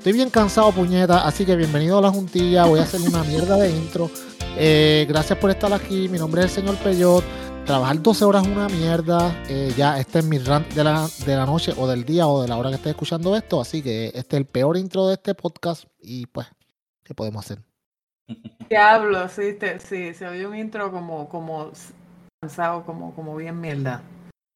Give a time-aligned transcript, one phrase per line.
[0.00, 2.64] Estoy bien cansado, puñeta, así que bienvenido a la juntilla.
[2.64, 4.10] Voy a hacer una mierda de intro.
[4.56, 6.08] Eh, gracias por estar aquí.
[6.08, 7.22] Mi nombre es el señor Peyot.
[7.66, 9.44] Trabajar 12 horas es una mierda.
[9.48, 12.40] Eh, ya este es mi rant de la, de la noche o del día o
[12.40, 13.60] de la hora que estés escuchando esto.
[13.60, 15.84] Así que este es el peor intro de este podcast.
[16.00, 16.46] Y pues,
[17.04, 17.58] ¿qué podemos hacer?
[18.70, 21.70] Diablo, sí, te- sí, se oye un intro como, como
[22.40, 24.00] cansado, como, como bien mierda.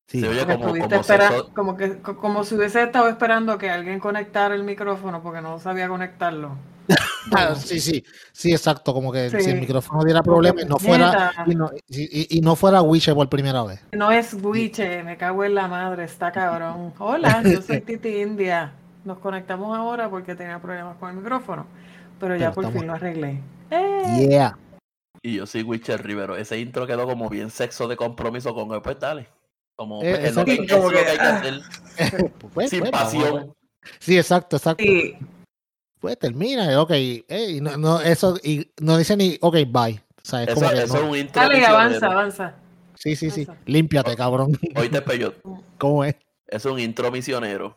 [0.07, 0.21] Sí.
[0.21, 4.63] Se oye Porque como, que co- como si hubiese estado esperando que alguien conectara el
[4.63, 6.57] micrófono porque no sabía conectarlo.
[7.35, 8.93] Ah, sí, sí, sí, exacto.
[8.93, 9.41] Como que Sí.
[9.41, 12.83] si el micrófono diera problemas y no fuera, y no, y, y- y no fuera
[12.83, 13.81] Wiche por primera vez.
[13.93, 16.93] No es Wiche, me cago en la madre, está cabrón.
[16.99, 18.75] Hola, yo soy Titi India.
[19.07, 21.67] Nos conectamos ahora porque tenía problemas con el micrófono,
[22.21, 23.41] pero ya Pero por estamos- fin lo arreglé.
[23.71, 24.27] ¡Eh!
[24.29, 24.59] Yeah.
[25.23, 26.37] Y yo soy Witcher Rivero.
[26.37, 29.29] Ese intro quedó como bien sexo de compromiso con pues dale.
[29.77, 30.75] Como Eh, pues, es lo que, exacto.
[30.75, 31.63] es Como lo que que- hay que hacer.
[32.53, 33.55] Pues, sin pues, pasión.
[33.99, 34.83] Sí, exacto, exacto.
[34.83, 35.17] Sí,
[36.01, 36.91] Pues termina, y ok.
[36.91, 37.25] eh,
[37.57, 40.01] y no, no, eso, y no dice ni, ok, bye.
[40.17, 40.99] O sea, es Eso, como que eso no.
[41.01, 41.43] es un intro.
[41.43, 42.55] dale, avanza, avanza.
[42.97, 43.47] Sí, sí, sí.
[43.67, 44.59] Límpiate, cabrón.
[44.77, 45.37] Oíste, Peyot.
[45.79, 46.15] ¿Cómo es?
[46.47, 47.77] Es un intro misionero.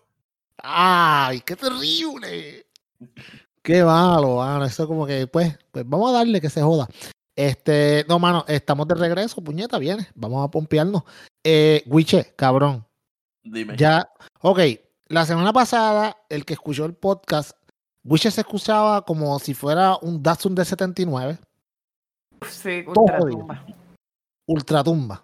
[0.60, 2.66] ¡Ay, qué terrible!
[3.62, 4.66] Qué malo, mano.
[4.66, 6.88] Eso como que, pues, pues vamos a darle que se joda.
[7.38, 10.08] Este, no, mano, estamos de regreso, puñeta, viene.
[10.16, 11.04] Vamos a pompearnos.
[11.46, 12.84] Eh, Wiche, cabrón.
[13.44, 13.78] Dime.
[13.78, 14.10] Ya,
[14.42, 14.60] ok.
[15.08, 17.52] La semana pasada, el que escuchó el podcast,
[18.04, 21.38] Wiche se escuchaba como si fuera un Datsun de 79.
[22.50, 23.66] Sí, ultratumba.
[24.48, 25.24] ultratumba.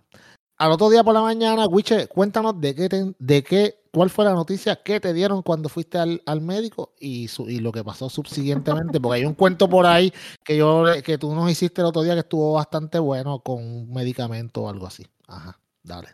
[0.58, 4.26] Al otro día por la mañana, Wiche, cuéntanos de qué, te- de qué, cuál fue
[4.26, 7.84] la noticia que te dieron cuando fuiste al, al médico y, su- y lo que
[7.84, 10.12] pasó subsiguientemente, porque hay un cuento por ahí
[10.44, 13.94] que yo que tú nos hiciste el otro día que estuvo bastante bueno con un
[13.94, 15.06] medicamento o algo así.
[15.28, 16.10] Ajá, dale.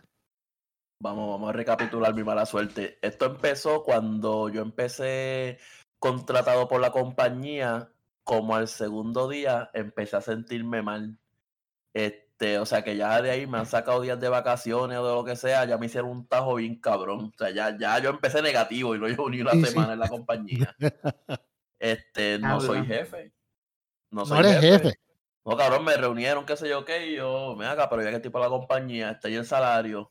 [1.02, 2.98] Vamos, vamos a recapitular mi mala suerte.
[3.00, 5.58] Esto empezó cuando yo empecé
[5.98, 7.90] contratado por la compañía.
[8.22, 11.18] Como al segundo día empecé a sentirme mal.
[12.58, 15.24] O sea que ya de ahí me han sacado días de vacaciones o de lo
[15.24, 17.32] que sea, ya me hicieron un tajo bien cabrón.
[17.34, 19.66] O sea, ya, ya yo empecé negativo y no llevo ni una Sí, sí.
[19.66, 20.74] semana en la compañía.
[21.78, 23.32] Este, no soy jefe.
[24.10, 24.94] No No soy eres jefe.
[25.44, 28.30] No, cabrón, me reunieron, qué sé yo qué, y yo, me haga, pero ya que
[28.30, 30.10] para la compañía, está ahí el salario.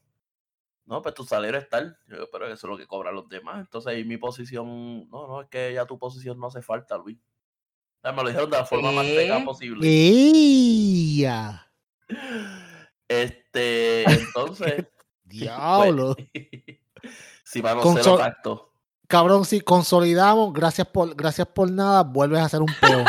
[0.86, 1.98] No, pues tu salario es tal.
[2.08, 3.60] Yo, pero eso es lo que cobran los demás.
[3.60, 7.18] Entonces ahí mi posición, no, no, es que ya tu posición no hace falta, Luis.
[7.20, 9.42] O sea, me lo dijeron de la forma más ¿Qué?
[9.46, 9.88] posible.
[9.88, 11.69] ¡Ea!
[13.08, 14.86] Este, entonces.
[15.24, 16.16] Diablo.
[17.44, 18.66] si van a Con ser sol- tacto.
[19.08, 23.06] Cabrón, si consolidamos, gracias por, gracias por nada, vuelves a ser un peón.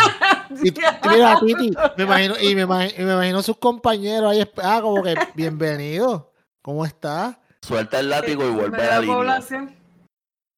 [0.62, 0.74] Y, y
[1.10, 5.02] mira, Titi, me imagino, y me imagino, y me imagino sus compañeros ahí, ah, como
[5.02, 6.32] que, bienvenido,
[6.62, 7.36] ¿cómo estás?
[7.60, 9.16] Suelta el látigo y vuelve a la línea.
[9.16, 9.76] población.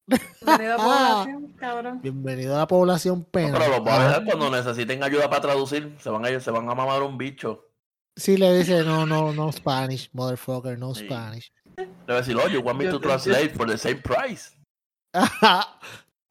[0.07, 2.01] Bienvenida población, cabrón.
[2.01, 3.59] Bienvenido a la población No, pena.
[3.59, 5.95] pero los voy a dejar cuando necesiten ayuda para traducir.
[5.99, 7.65] Se van a, se van a mamar un bicho.
[8.15, 11.05] Sí, le dice, no, no, no Spanish, motherfucker, no Sí.
[11.05, 11.51] Spanish.
[11.77, 14.51] Le voy a decir, you want me Yo- to yo- translate for the same price.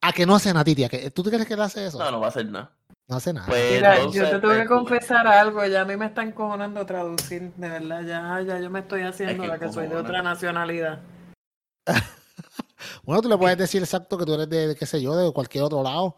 [0.01, 1.99] a que no hace nada, Titi, ¿a que, ¿tú te crees que él hace eso?
[1.99, 2.71] No, no va a hacer nada.
[3.07, 3.47] No hace nada.
[3.47, 6.31] Pues Mira, entonces, yo te tengo que pues, confesar algo, ya a mí me están
[6.31, 9.95] cojonando traducir, de verdad, ya, ya yo me estoy haciendo que la que soy de
[9.97, 11.01] otra nacionalidad.
[13.03, 15.31] Bueno, tú le puedes decir exacto que tú eres de, de, qué sé yo, de
[15.31, 16.15] cualquier otro lado.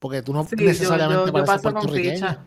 [0.00, 2.38] Porque tú no Sí, yo, necesariamente yo, yo pareces paso con ficha,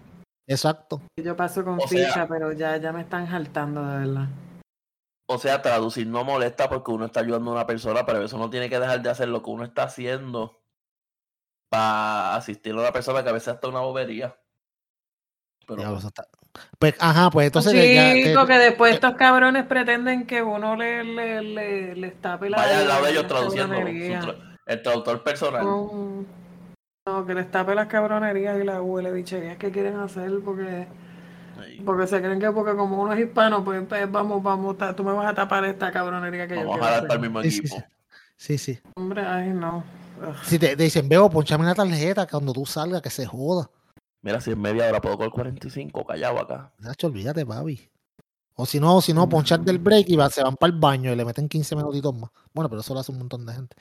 [0.47, 1.01] Exacto.
[1.17, 4.28] yo paso con O sea- ficha, pero ya, ya me están jaltando, de verdad.
[5.28, 8.50] O sea, traducir no molesta porque uno está ayudando a una persona, pero eso no
[8.51, 10.61] tiene que dejar de hacer lo que uno está haciendo
[11.69, 14.35] para asistir a una persona que a veces hasta una bobería.
[15.67, 16.28] Pero está-
[16.78, 21.03] Pues, ajá, pues entonces ya te- Chico, que después estos cabrones pretenden que uno le,
[21.03, 23.75] le, le, les tape la vaya al lado de ellos traduciendo.
[23.75, 25.64] tra- el traductor personal.
[27.07, 30.87] No, que les tape las cabronerías y las huele bicherías que quieren hacer porque,
[31.59, 31.79] Ahí.
[31.85, 35.03] porque se creen que porque como uno es hispano, pues, pues, vamos, vamos, ta- tú
[35.03, 37.52] me vas a tapar esta cabronería que yo Vamos a quiero para el mismo Sí,
[37.52, 37.75] sí, equipo.
[37.78, 37.84] sí.
[38.37, 38.79] Sí, sí.
[38.96, 39.84] Hombre, ay, no.
[40.19, 40.35] Ugh.
[40.43, 43.69] Si te, te dicen, veo, ponchame una tarjeta cuando tú salgas, que se joda.
[44.23, 46.73] Mira, si en media hora puedo con el 45, callado acá.
[46.79, 47.87] Nacho, olvídate, papi.
[48.55, 50.79] O si no, o si no, ponchar del break y va- se van para el
[50.79, 52.31] baño y le meten 15 minutitos más.
[52.53, 53.75] Bueno, pero eso lo hace un montón de gente.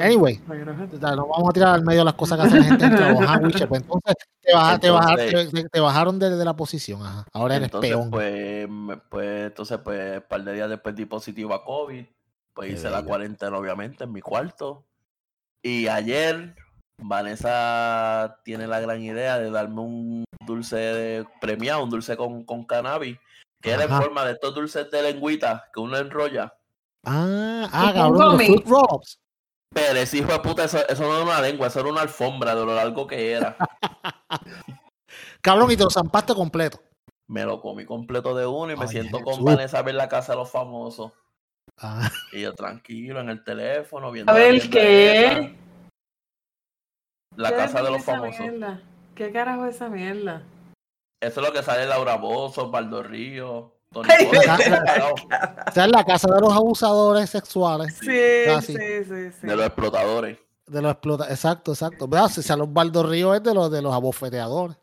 [0.00, 0.40] Anyway.
[0.46, 3.22] No vamos a tirar al medio las cosas que hace la gente en trabajo.
[3.22, 4.86] Ajá, Witcher, pues entonces te, baja- te,
[5.26, 7.02] Entonces- te- te bajaron de, de la posición.
[7.02, 7.26] Ajá.
[7.32, 8.10] Ahora eres Entonces, peón.
[8.10, 8.68] pues,
[9.10, 12.04] pues, entonces, pues, un par de días después di positivo a COVID.
[12.54, 14.84] Pues Qué hice la cuarentena, obviamente, en mi cuarto.
[15.62, 16.54] Y ayer,
[17.00, 22.64] Vanessa tiene la gran idea de darme un dulce de- premiado, un dulce con, con
[22.64, 23.18] cannabis,
[23.60, 26.54] que era en forma de estos dulces de lengüita que uno enrolla.
[27.04, 29.18] Ah, ah, cabrón, fruit roll-ups.
[29.70, 32.54] Pero ese hijo de puta, eso, eso no era una lengua, eso era una alfombra
[32.54, 33.56] de lo largo que era.
[35.40, 36.80] Cabrón, y te lo zampaste completo.
[37.28, 39.36] Me lo comí completo de uno y me Ay, siento Jesús.
[39.36, 41.12] con Vanessa a ver la casa de los famosos.
[41.76, 45.54] Ah, Y yo tranquilo en el teléfono, viendo A la ver, ¿qué?
[47.36, 48.40] La ¿Qué casa de es los esa famosos.
[48.40, 48.82] mierda?
[49.14, 50.42] ¿Qué carajo es esa mierda?
[51.22, 55.14] Eso es lo que sale Laura Bozo, Baldo Río, Tony Ay, Bozo, vete a carajo,
[55.68, 58.06] esa es la casa de los abusadores sexuales, Sí,
[58.46, 58.72] casi.
[58.74, 59.46] sí, sí, sí.
[59.46, 60.38] de los explotadores.
[60.66, 61.28] de los explota.
[61.30, 62.06] Exacto, exacto.
[62.06, 62.28] ¿Verdad?
[62.28, 64.76] Si sale Osvaldo Río es de los de los abofeteadores.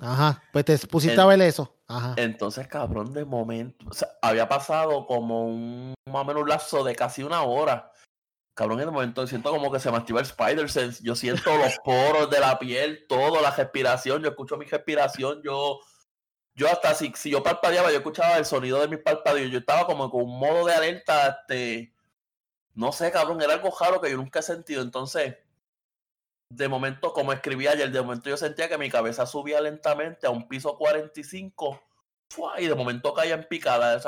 [0.00, 0.42] Ajá.
[0.52, 1.74] Pues te pusiste a ver eso.
[1.86, 2.14] Ajá.
[2.16, 6.82] Entonces, cabrón, de momento, o sea, había pasado como un más o menos un lapso
[6.84, 7.92] de casi una hora.
[8.56, 11.02] Cabrón, en el momento siento como que se me activa el Spider Sense.
[11.04, 14.22] Yo siento los poros de la piel, todo, la respiración.
[14.22, 15.42] Yo escucho mi respiración.
[15.44, 15.80] Yo,
[16.54, 19.50] yo hasta si, si yo parpadeaba, yo escuchaba el sonido de mis parpadeos.
[19.50, 21.40] Yo estaba como con un modo de alerta.
[21.40, 21.94] Este,
[22.74, 24.82] no sé, cabrón, era algo raro que yo nunca he sentido.
[24.82, 25.36] Entonces,
[26.48, 30.30] de momento, como escribí ayer, de momento yo sentía que mi cabeza subía lentamente a
[30.30, 31.82] un piso 45
[32.30, 32.60] ¡fua!
[32.60, 33.96] y de momento caía en picada.
[33.96, 34.00] O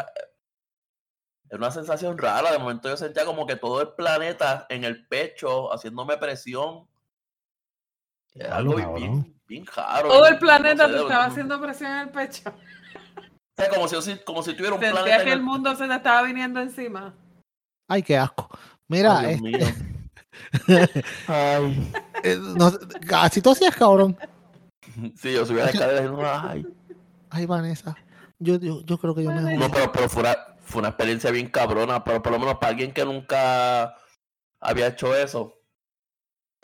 [1.49, 2.52] era una sensación rara.
[2.52, 6.88] De momento yo sentía como que todo el planeta en el pecho, haciéndome presión.
[8.50, 9.65] Algo bien, bien.
[9.65, 12.43] Todo el no planeta sé, te estaba haciendo presión en el pecho.
[12.50, 12.53] o
[13.56, 15.94] sea, como, si, como si tuviera un planeta Sentías en que el mundo se te
[15.94, 17.15] estaba viniendo encima.
[17.88, 18.49] Ay, qué asco.
[18.88, 19.67] Mira, Ay, eh, Dios mío.
[21.29, 21.93] Ay.
[22.23, 22.71] eh, no-
[23.17, 24.17] así tú hacías, cabrón.
[25.17, 26.67] Sí, yo subí a la escalera y no, ay.
[27.31, 27.97] Ay, Vanessa.
[28.38, 29.56] Yo, yo, yo creo que yo me.
[29.56, 32.69] No, pero, pero fue, una, fue una experiencia bien cabrona, pero por lo menos para
[32.71, 33.97] alguien que nunca
[34.61, 35.56] había hecho eso,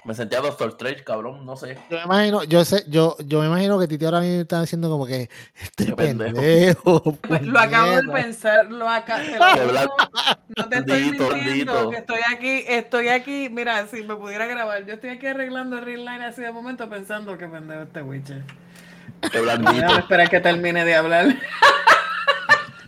[0.05, 1.79] me sentía Doctor Strange, cabrón, no sé.
[1.89, 4.89] Yo me imagino, yo sé, yo, yo me imagino que Titi ahora mismo está diciendo
[4.91, 5.29] como que
[5.61, 6.35] este Qué pendejo.
[6.41, 7.19] pendejo.
[7.43, 9.23] Lo acabo de pensar, lo acabo
[10.57, 11.91] No te estoy Dito, mintiendo, dito.
[11.91, 16.05] que estoy aquí, estoy aquí, mira, si me pudiera grabar, yo estoy aquí arreglando el
[16.05, 18.43] line así de momento pensando que pendejo este Witcher.
[19.31, 19.99] qué blandito.
[19.99, 21.27] Esperar que termine de hablar.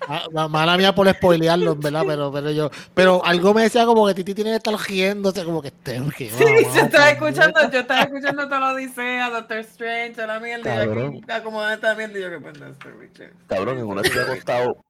[0.09, 3.85] Ah, ma- Mala mía por spoilearlo, en verdad, pero, pero yo, pero algo me decía
[3.87, 7.71] como que Titi tiene que estar riéndose, como que este, que Sí, yo estaba escuchando,
[7.71, 11.21] yo estaba escuchando toda la odisea, Doctor Strange, a la mierda, y yo Cabrón.
[11.23, 13.33] aquí acomodada esta mierda, y yo que pendejo este Witcher.
[13.49, 14.85] Cabrón, en una estoy acostado,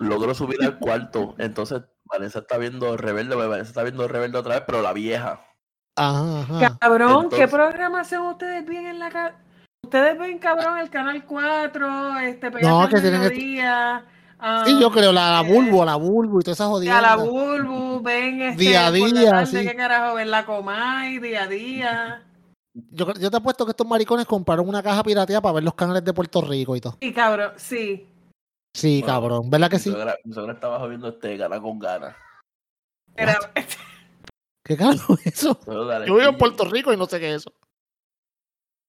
[0.00, 4.64] logro subir al cuarto, entonces Vanessa está viendo Rebelde, Vanessa está viendo Rebelde otra vez,
[4.66, 5.40] pero la vieja.
[5.96, 6.76] Ajá, ajá.
[6.80, 9.34] Cabrón, ¿qué Entonces- programación ustedes ven en la casa?
[9.82, 13.28] Ustedes ven, cabrón, el canal 4, este, No, que tienen que-
[14.38, 17.02] ah, Sí, yo creo, la, la bulbo, la bulbo y todas esas a jodidas.
[17.02, 19.66] la Bulbu, ven este, Día a la día, tarde, sí.
[19.66, 20.14] ¿qué carajo?
[20.16, 22.22] Ven la Comay, día a día.
[22.90, 26.04] Yo, yo te apuesto que estos maricones compraron una caja pirateada para ver los canales
[26.04, 26.96] de Puerto Rico y todo.
[27.00, 28.06] Y cabrón, sí.
[28.74, 29.90] Sí, Bueno, cabrón, ¿verdad que Mi sí?
[29.90, 32.14] suegra, mi estaba viendo este gana con gana.
[33.16, 33.38] Era,
[34.62, 35.58] ¿Qué carajo es eso?
[35.66, 37.52] Yo vivo en Puerto Rico y no sé qué es eso.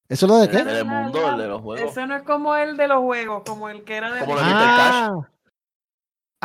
[0.10, 0.64] ¿Eso es lo de El qué?
[0.64, 1.92] de mundo, el de los juegos.
[1.92, 4.42] Ese no es como el de los juegos, como el que era de Como de
[4.44, 5.30] Ah,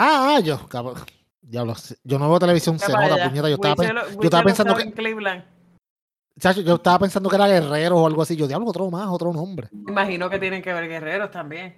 [0.03, 0.97] ah, ah, yo, cabrón.
[1.41, 3.49] Diablo, yo no veo televisión, se nota, puñeta.
[3.49, 5.45] Yo estaba, Wichel- pen- yo estaba pensando que, en Cleveland.
[6.39, 8.37] chacho, yo estaba pensando que era guerrero o algo así.
[8.37, 9.69] Yo, diablo, otro más, otro nombre.
[9.73, 11.77] Imagino que tienen que ver guerreros también.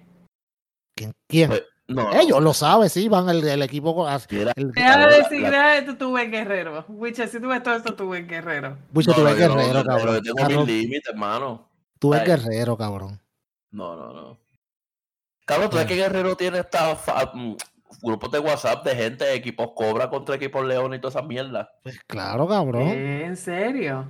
[0.95, 1.11] ¿Quién?
[1.27, 1.49] quién?
[1.49, 3.93] Pues, No, Ellos lo saben, sí, van el, el equipo.
[3.95, 6.85] con- Mira, El, Deja de Cabrón, decir, la- deja de tú, tú ves guerrero.
[6.87, 8.77] Wichel, si tú ves todo esto, tú ves guerrero.
[8.91, 10.21] Bucho, no, tú no, ves no, guerrero, pero cabrón.
[10.23, 11.69] yo tengo mis límites, hermano.
[11.99, 12.27] Tú ves Ay.
[12.27, 13.19] guerrero, cabrón.
[13.71, 14.39] No, no, no.
[15.45, 16.95] Cabrón, ¿tú sabes que Guerrero tiene esta
[18.01, 21.67] grupos de WhatsApp de gente, equipos Cobra contra equipos León y todas esas mierdas?
[21.83, 22.89] Pues claro, cabrón.
[22.89, 24.07] ¿En serio?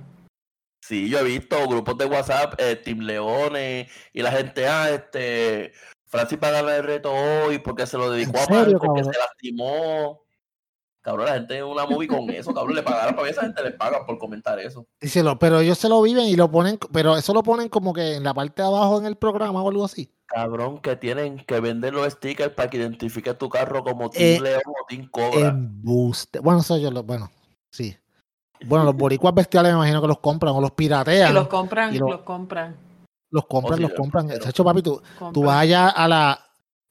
[0.82, 5.72] Sí, yo he visto grupos de WhatsApp, eh, Team Leones, y la gente, ah, este,
[6.06, 9.04] Francis va a ganar el reto hoy porque se lo dedicó ¿En a Marco, porque
[9.04, 10.25] se lastimó.
[11.06, 13.74] Cabrón, la gente en una movie con eso, cabrón, le pagaron para esa gente les
[13.74, 14.88] pagan por comentar eso.
[15.00, 17.68] Y se lo, pero ellos se lo viven y lo ponen, pero eso lo ponen
[17.68, 20.10] como que en la parte de abajo en el programa o algo así.
[20.26, 24.40] Cabrón, que tienen que vender los stickers para que identifique tu carro como Team Eh,
[24.40, 25.50] León o Team Cobra.
[25.50, 26.40] Embuste.
[26.40, 27.30] Bueno, eso yo lo, bueno,
[27.70, 27.96] sí.
[28.64, 31.30] Bueno, los boricuas bestiales me imagino que los compran o los piratean.
[31.30, 32.74] Y los compran, y lo- los compran.
[33.30, 34.24] Los compran, sí, los compran.
[34.26, 34.44] pirateros.
[34.46, 35.00] De hecho, papi, tú,
[35.32, 36.45] tú vas allá a la.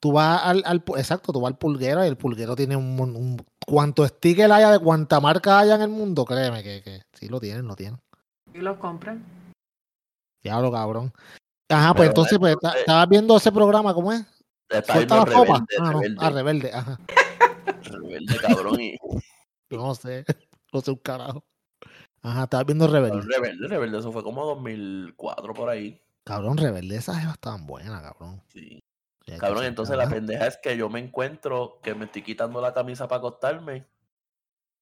[0.05, 3.15] Tú vas al, al exacto, tú vas al pulguero y el pulguero tiene un, mon-
[3.15, 7.27] un cuanto sticker haya de cuanta marca haya en el mundo, créeme que, que sí
[7.27, 8.00] lo tienen, lo tienen.
[8.53, 9.25] Y los compran.
[10.43, 11.12] Diablo, cabrón.
[11.69, 14.21] Ajá, pues Pero, entonces, pues, ta- estabas viendo ese programa, ¿cómo es?
[14.69, 15.65] Está Suelta viendo la copa.
[15.65, 17.00] rebelde, Ah, no, rebelde, a rebelde, ajá.
[17.81, 18.97] rebelde, cabrón, y
[19.71, 20.24] Yo no sé,
[20.71, 21.43] no sé un carajo.
[22.21, 23.21] Ajá, estabas viendo rebelde.
[23.24, 26.00] rebelde, rebelde, eso fue como 2004 por ahí.
[26.24, 28.39] Cabrón, rebelde, esas jevas estaban buenas, cabrón.
[28.50, 28.83] Sí.
[29.39, 33.08] Cabrón, entonces la pendeja es que yo me encuentro que me estoy quitando la camisa
[33.08, 33.88] para acostarme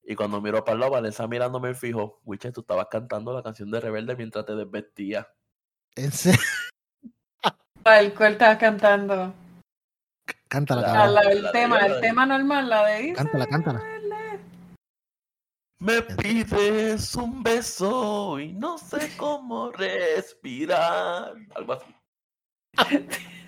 [0.03, 3.71] Y cuando miro para el lado, Vanessa mirándome fijo, Wiche, tú estabas cantando la canción
[3.71, 5.25] de Rebelde mientras te desvestías.
[5.95, 6.39] ¿En serio?
[7.83, 9.33] ¿Cuál, cuál estabas cantando?
[10.49, 11.13] Cántala, La- Ah, cabrón.
[11.15, 13.81] la- la el tema, el tema normal, la de Cántala, cántala.
[15.79, 21.33] Me pides un beso y no sé cómo respirar.
[21.55, 21.95] Algo así.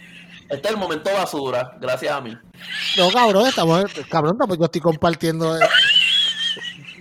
[0.50, 2.38] Este es el momento basura, gracias a mí.
[2.98, 5.58] No, cabrón, estamos, cabrón, pues yo estoy compartiendo.
[5.58, 5.62] eh.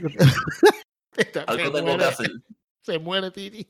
[1.33, 2.31] se, Algo tengo que muere, hacer.
[2.83, 3.69] se muere Titi.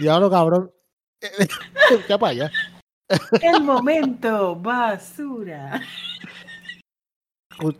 [0.00, 0.72] Diablo, cabrón.
[1.20, 2.50] ¿Qué para allá?
[3.42, 5.80] El momento basura.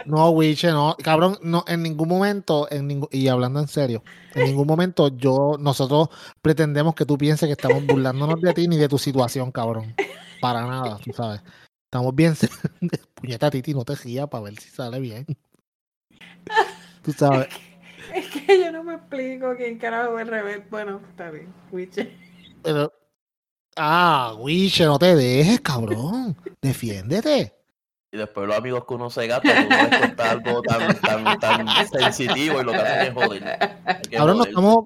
[0.07, 4.03] No, Wiche, no, cabrón, no, en ningún momento, en ningún, y hablando en serio,
[4.35, 6.09] en ningún momento yo, nosotros
[6.41, 9.95] pretendemos que tú pienses que estamos burlándonos de ti ni de tu situación, cabrón.
[10.41, 11.43] Para nada, tú sabes.
[11.85, 12.35] Estamos bien,
[13.15, 15.27] puñeta Titi, no te rías para ver si sale bien.
[17.03, 17.49] Tú sabes.
[18.13, 20.67] Es que yo no me explico quién carajo es rebelde.
[20.71, 22.17] Bueno, está bien, Wiche.
[22.63, 22.93] Pero,
[23.77, 26.37] ah, Wiche, no te dejes, cabrón.
[26.61, 27.54] Defiéndete.
[28.15, 31.67] Y después los amigos que uno se gasta, tú no les algo tan, tan, tan
[31.89, 33.59] sensitivo y lo que hacen es joder.
[34.09, 34.51] Que Ahora nos joder.
[34.51, 34.85] estamos,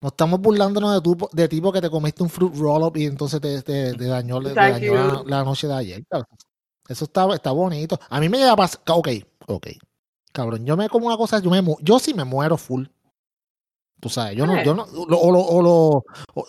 [0.00, 3.06] nos estamos burlándonos de, tu, de ti porque te comiste un fruit roll up y
[3.06, 6.04] entonces te, te- te dañó, te Thank dañó la, noche de ayer.
[6.88, 7.98] Eso está, está bonito.
[8.08, 8.80] A mí me llega a pasar.
[8.86, 9.08] Ok,
[9.48, 9.66] ok.
[10.30, 12.86] Cabrón, yo me como una cosa, yo me mu- yo sí me muero full.
[14.00, 14.62] Tú sabes, yo no, Eh.
[14.64, 16.04] yo no, lo- o, lo- o, lo-
[16.34, 16.46] o-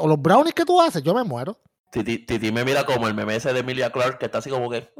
[0.00, 1.56] o los brownies que tú haces, yo me muero.
[1.92, 4.68] Titi, Titi me mira como el meme ese de Emilia Clark que está así como
[4.68, 4.92] que.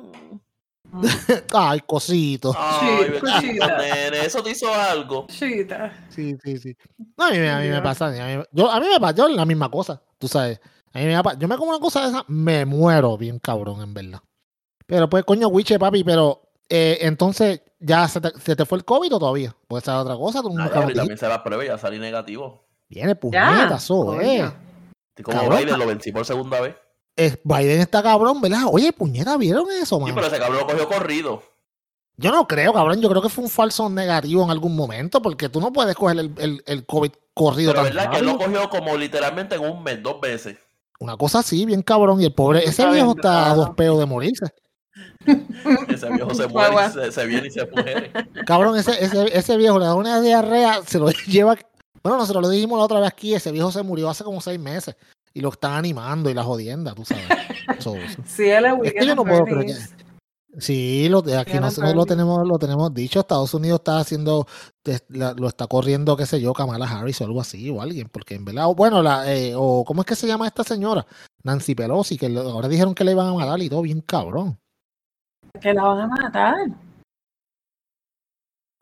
[0.91, 1.03] "Mm,
[1.55, 2.55] Ay, cosito.
[2.57, 3.79] Ay, ¿verdad, cosita.
[3.79, 4.21] nene?
[4.25, 5.27] Eso te hizo algo.
[5.29, 6.07] Chita.
[6.09, 6.77] Sí, sí, sí.
[7.17, 8.07] No, a mí, me- a mí me pasa.
[8.07, 10.03] A mí, yo, a mí me pasa yo la misma cosa.
[10.19, 10.61] Tú sabes.
[10.93, 11.39] A mí me pasa.
[11.39, 14.21] Yo me como una cosa de esa, me muero bien cabrón, en verdad.
[14.87, 18.85] Pero pues, coño, Wiche, papi, pero eh, entonces, ¿ya se te, se te fue el
[18.85, 19.55] COVID o todavía?
[19.67, 20.41] Puede ser otra cosa.
[20.41, 20.95] Tú nunca dijiste.
[20.95, 22.65] también se la prueba y ya salí negativo.
[22.89, 23.21] Viene, Ya.
[23.21, 24.51] puñeta, eso, eh.
[25.23, 25.59] como Cabrón.
[25.59, 26.75] Biden, lo vencí por segunda vez.
[27.19, 28.63] Es- Biden está cabrón, ¿verdad?
[28.71, 30.15] Oye, puñeta, ¿vieron eso, Sí, man?
[30.15, 31.43] pero ese cabrón lo cogió corrido.
[32.17, 33.01] Yo no creo, cabrón.
[33.01, 36.19] Yo creo que fue un falso negativo en algún momento, porque tú no puedes coger
[36.19, 38.47] el, el, el COVID corrido Pero tan verdad que él lo rápido.
[38.63, 40.57] cogió como literalmente en un mes, dos veces.
[41.01, 42.21] Una cosa así, bien cabrón.
[42.21, 44.47] Y el pobre, ese viejo está a dos peos de morirse.
[45.89, 46.87] Ese viejo se muere, Guagua.
[46.87, 48.11] y se, se viene y se muere.
[48.47, 51.57] Cabrón, ese, ese, ese viejo le da una diarrea, se lo lleva.
[52.03, 54.59] Bueno, nosotros lo dijimos la otra vez aquí, ese viejo se murió hace como seis
[54.59, 54.97] meses.
[55.35, 57.25] Y lo están animando y la jodienda, tú sabes.
[57.81, 57.95] So,
[58.25, 59.77] Si él es Es que yo no puedo creer.
[60.59, 63.21] Sí, lo, aquí nosotros lo tenemos, lo tenemos dicho.
[63.21, 64.47] Estados Unidos está haciendo,
[65.09, 68.45] lo está corriendo, qué sé yo, Kamala Harris o algo así, o alguien, porque en
[68.45, 71.07] verdad, o bueno, la, eh, o ¿cómo es que se llama esta señora?
[71.45, 74.59] Nancy Pelosi, que ahora dijeron que le iban a matar y todo bien cabrón.
[75.61, 76.55] Que la van a matar.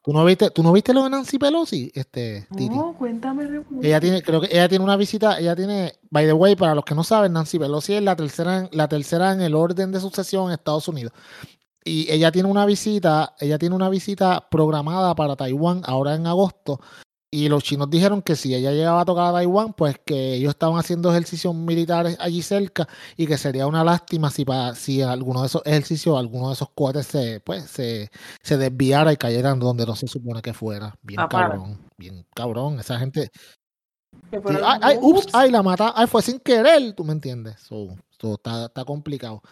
[0.06, 2.76] ¿Tú no viste, tú no viste lo de Nancy Pelosi, este, Titi?
[2.76, 3.64] No, cuéntame.
[3.82, 6.84] Ella tiene, creo que ella tiene una visita, ella tiene, by the way, para los
[6.84, 10.46] que no saben, Nancy Pelosi es la tercera, la tercera en el orden de sucesión
[10.46, 11.12] en Estados Unidos.
[11.82, 16.78] Y ella tiene una visita, ella tiene una visita programada para Taiwán ahora en agosto.
[17.30, 20.50] Y los chinos dijeron que si ella llegaba a tocar a Taiwán, pues que ellos
[20.50, 25.40] estaban haciendo ejercicios militares allí cerca y que sería una lástima si para, si alguno
[25.40, 28.10] de esos ejercicios, alguno de esos cohetes se, pues, se,
[28.42, 30.94] se desviara y cayeran donde no se supone que fuera.
[31.02, 31.48] Bien Ah, para.
[31.48, 32.78] cabrón, bien cabrón.
[32.78, 33.30] Esa gente,
[34.30, 37.60] Sí, ay, ups, ay, la mata, ay, fue sin querer, tú me entiendes.
[37.60, 37.88] So,
[38.20, 39.42] so, está, está complicado.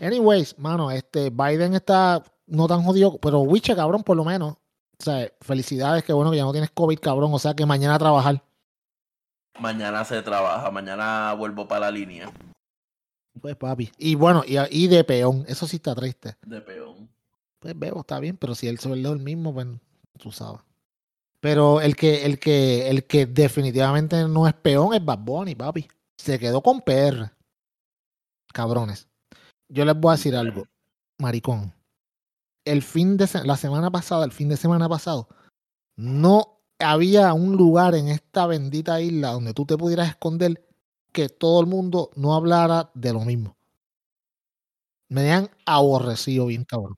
[0.00, 4.56] Anyways, mano, este Biden está no tan jodido, pero Wiche, cabrón, por lo menos.
[5.04, 7.34] O sea, felicidades, que bueno que ya no tienes COVID, cabrón.
[7.34, 8.42] O sea, que mañana a trabajar.
[9.60, 12.32] Mañana se trabaja, mañana vuelvo para la línea
[13.38, 13.92] Pues, papi.
[13.98, 16.36] Y bueno, y, y de peón, eso sí está triste.
[16.46, 17.10] de peón.
[17.58, 19.66] Pues veo, está bien, pero si él se el mismo, pues
[20.18, 20.62] tú sabes.
[21.40, 25.86] Pero el que, el que, el que definitivamente no es peón es Bad Bunny, papi.
[26.16, 27.30] Se quedó con PR.
[28.54, 29.06] Cabrones.
[29.68, 30.66] Yo les voy a decir algo,
[31.18, 31.74] maricón.
[32.64, 35.28] El fin de se- la semana pasada, el fin de semana pasado,
[35.96, 40.64] no había un lugar en esta bendita isla donde tú te pudieras esconder
[41.12, 43.56] que todo el mundo no hablara de lo mismo.
[45.08, 46.96] Me han aborrecido bien, cabrón.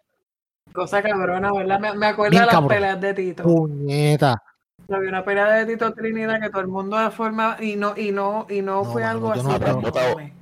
[0.73, 1.80] Cosa cabrona, ¿verdad?
[1.80, 2.68] Me, me acuerdo Bien de las cabrón.
[2.68, 3.42] peleas de Tito.
[3.42, 4.42] Puñeta.
[4.88, 8.12] Había una pelea de Tito Trinidad que todo el mundo de forma y no y
[8.12, 9.42] no y no, No, fue mano, algo así.
[9.42, 9.78] no creo.
[9.80, 10.32] enorme.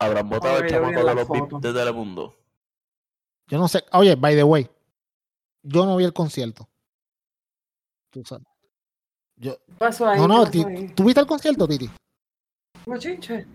[0.00, 2.34] Habrán votado el chamaco de los de Telemundo.
[3.48, 3.84] Yo no sé.
[3.92, 4.68] Oye, by the way,
[5.62, 6.68] yo no vi el concierto.
[8.10, 8.46] Tú sabes.
[9.36, 10.18] Yo, ¿Qué pasó ahí?
[10.20, 10.44] no, no.
[10.94, 11.88] ¿tú viste el concierto, Titi?
[12.86, 13.46] Bochinche.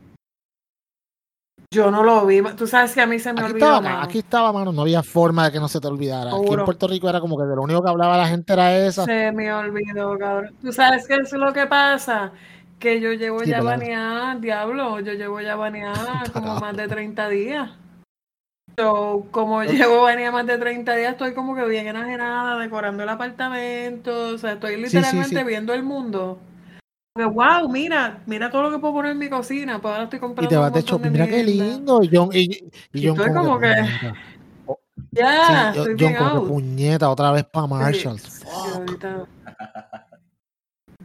[1.71, 2.41] Yo no lo vi.
[2.55, 3.65] Tú sabes que a mí se me Aquí olvidó.
[3.65, 4.01] estaba, mano.
[4.03, 6.31] aquí estaba, mano, no había forma de que no se te olvidara.
[6.35, 6.65] Aquí en.
[6.65, 9.05] Puerto Rico era como que de lo único que hablaba la gente era esa.
[9.05, 10.55] Se me olvidó, cabrón.
[10.61, 12.31] Tú sabes que eso es lo que pasa.
[12.79, 14.99] Que yo llevo Sí, ya baneada, diablo.
[14.99, 17.71] Yo llevo ya baneada como más de 30 días.
[18.77, 23.09] So, como llevo baneada más de 30 días, estoy como que bien enajenada, decorando el
[23.09, 24.29] apartamento.
[24.33, 25.43] O sea, estoy sí, literalmente sí.
[25.43, 26.39] viendo el mundo.
[27.15, 29.79] Que, wow, mira, mira todo lo que puedo poner en mi cocina.
[29.79, 32.01] Pues ahora estoy Y comprando te un vas de shopping, mira qué lindo.
[32.01, 34.15] Y John, y, y Y John estoy como, que, puñeta.
[35.11, 38.23] ya, Sí, yo- estoy John como puñeta otra vez para Sí, Marshalls.
[38.23, 39.25] sí, ahorita-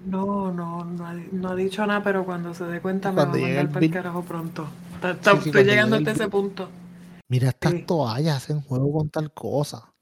[0.06, 3.16] No, no, no ha, no ha dicho nada, pero cuando se dé cuenta Y me
[3.16, 4.66] va a cuando mandar el para el carajo pronto.
[4.94, 6.68] Está- está- Sí, sí, estoy cuando llegando hasta el ese punto.
[7.28, 7.82] Mira estas Sí.
[7.82, 9.92] toallas, hacen juego con tal cosa.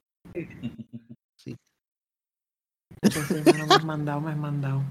[3.03, 4.83] Entonces, mano, me has mandado, me has mandado.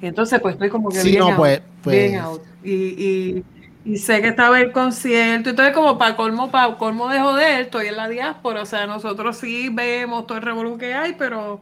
[0.00, 2.42] Y entonces, pues estoy como que Sí, bien no, out, pues, bien pues, out.
[2.62, 3.44] Y, y,
[3.84, 7.88] y sé que estaba el concierto, entonces como para colmo, para colmo de joder, estoy
[7.88, 11.60] en la diáspora, o sea, nosotros sí vemos todo el revolú que hay, pero,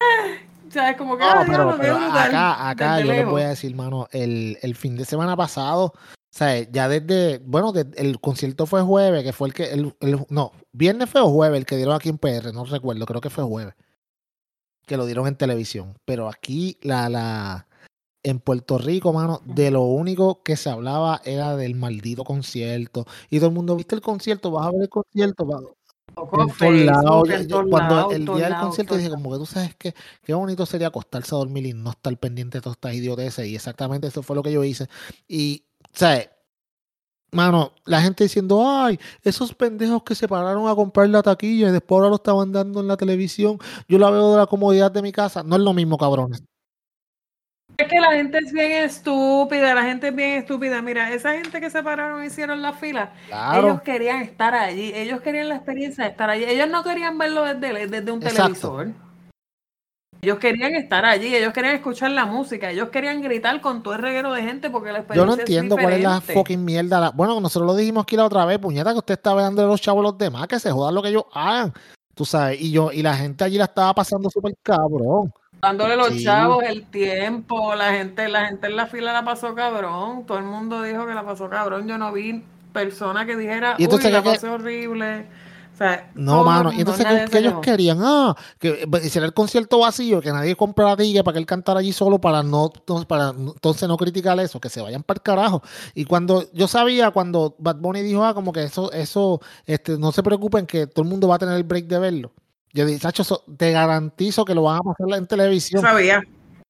[0.00, 3.48] eh, o sea, es como que, No, pero, pero acá, acá yo les voy a
[3.48, 5.92] decir, mano, el, el fin de semana pasado,
[6.36, 10.26] o sea, ya desde, bueno, el concierto fue jueves, que fue el que, el, el-
[10.28, 13.30] no, viernes fue o jueves, el que dieron aquí en PR, no recuerdo, creo que
[13.30, 13.72] fue jueves,
[14.86, 17.68] que lo dieron en televisión, pero aquí, la, la,
[18.22, 23.38] en Puerto Rico, mano, de lo único que se hablaba era del maldito concierto, y
[23.38, 24.50] todo el mundo, ¿viste el concierto?
[24.50, 25.46] ¿Vas a ver el concierto?
[25.46, 27.22] En todos lados.
[27.70, 31.34] Cuando el día del concierto dije, como que tú sabes que qué bonito sería acostarse
[31.34, 33.46] a dormir y no estar pendiente de todas estas idioteces.
[33.46, 34.86] Y exactamente eso fue lo que yo hice.
[35.28, 35.64] Y,
[35.98, 36.30] sea,
[37.32, 41.72] mano, la gente diciendo, ay, esos pendejos que se pararon a comprar la taquilla y
[41.72, 43.58] después ahora lo estaban dando en la televisión.
[43.88, 45.42] Yo la veo de la comodidad de mi casa.
[45.42, 46.42] No es lo mismo, cabrones.
[47.76, 50.80] Es que la gente es bien estúpida, la gente es bien estúpida.
[50.80, 53.12] Mira, esa gente que se pararon y hicieron la fila,
[53.54, 56.44] ellos querían estar allí, ellos querían la experiencia de estar allí.
[56.44, 58.42] Ellos no querían verlo desde, desde un Exacto.
[58.76, 59.05] televisor.
[60.22, 64.00] Ellos querían estar allí, ellos querían escuchar la música, ellos querían gritar con todo el
[64.02, 67.00] reguero de gente porque la Yo experiencia no entiendo es cuál es la fucking mierda.
[67.00, 69.66] la- Bueno, nosotros lo dijimos aquí la otra vez, puñeta, que usted está dando a
[69.66, 71.72] los chavos a los demás, que se jodan lo que ellos hagan.
[72.14, 75.32] Tú sabes, y yo, y la gente allí la estaba pasando súper cabrón.
[75.60, 76.24] Dándole los Sí.
[76.24, 80.44] chavos el tiempo, la gente, la gente en la fila la pasó cabrón, todo el
[80.44, 84.22] mundo dijo que la pasó cabrón, yo no vi persona que dijera, Y uy, la
[84.22, 85.26] pasé horrible.
[85.76, 86.72] O sea, No, mano.
[86.72, 87.98] Y entonces, ¿qué, qué ellos querían?
[88.00, 91.80] Ah, que eh, hiciera el concierto vacío, que nadie comprara ticket para que él cantara
[91.80, 92.72] allí solo para no,
[93.06, 95.62] para entonces no criticar eso, que se vayan para el carajo.
[95.94, 100.12] Y cuando yo sabía, cuando Bad Bunny dijo, ah, como que eso, eso, este, no
[100.12, 102.32] se preocupen que todo el mundo va a tener el break de verlo.
[102.72, 105.82] Yo dije, Sacho, eso- te garantizo que lo van a pasar en televisión.
[105.82, 106.22] sabía.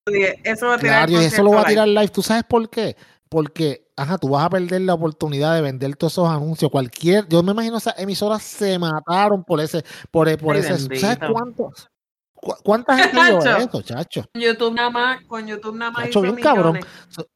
[0.04, 2.08] Dije, Eso va a tirar Claro, eso lo va a tirar live.
[2.08, 2.96] ¿Tú sabes por qué?
[3.28, 6.70] Porque, ajá, tú vas a perder la oportunidad de vender todos esos anuncios.
[6.70, 10.88] Cualquier, yo me imagino esas emisoras se mataron por ese, por, por Ay, ese.
[10.88, 11.88] ¿Tú ¿Sabes cuántos?
[12.34, 13.56] cu- ¿Cuánta gente Chacho.
[13.56, 14.24] eso, chacho?
[14.32, 16.80] Con YouTube nada más, con YouTube nada más Chacho, hizo bien cabrón.
[17.08, 17.26] So-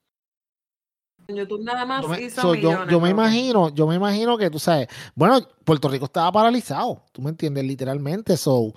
[1.26, 2.92] Con YouTube nada más Yo me, hizo so, yo, millones.
[2.92, 7.22] yo me imagino, yo me imagino que tú sabes, bueno, Puerto Rico estaba paralizado, tú
[7.22, 8.36] me entiendes, literalmente.
[8.36, 8.72] So,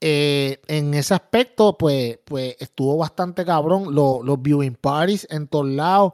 [0.00, 3.94] eh, en ese aspecto, pues, pues estuvo bastante cabrón.
[3.94, 6.12] Lo- los viewing parties en todos lados.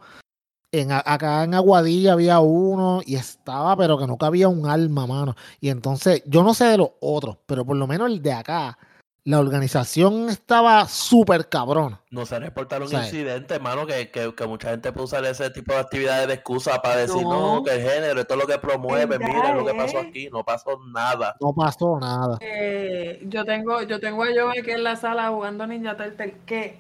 [0.72, 5.35] En, acá en Aguadilla había uno y estaba, pero que no cabía un alma, mano.
[5.61, 8.76] Y entonces, yo no sé de los otros, pero por lo menos el de acá,
[9.24, 11.98] la organización estaba súper cabrón.
[12.11, 15.50] No se reportaron O sea, incidentes, hermano, que, que, que mucha gente puede usar ese
[15.50, 17.64] tipo de actividades de excusa para decir, no, No.
[17.64, 20.07] que el género, esto es lo que promueve, ¿Verdad, mira lo que pasó eh?
[20.09, 21.35] aquí, no pasó nada.
[21.40, 22.38] No pasó nada.
[22.40, 26.79] Eh, yo tengo, yo tengo a Joe aquí en la sala jugando Ninja Turtle que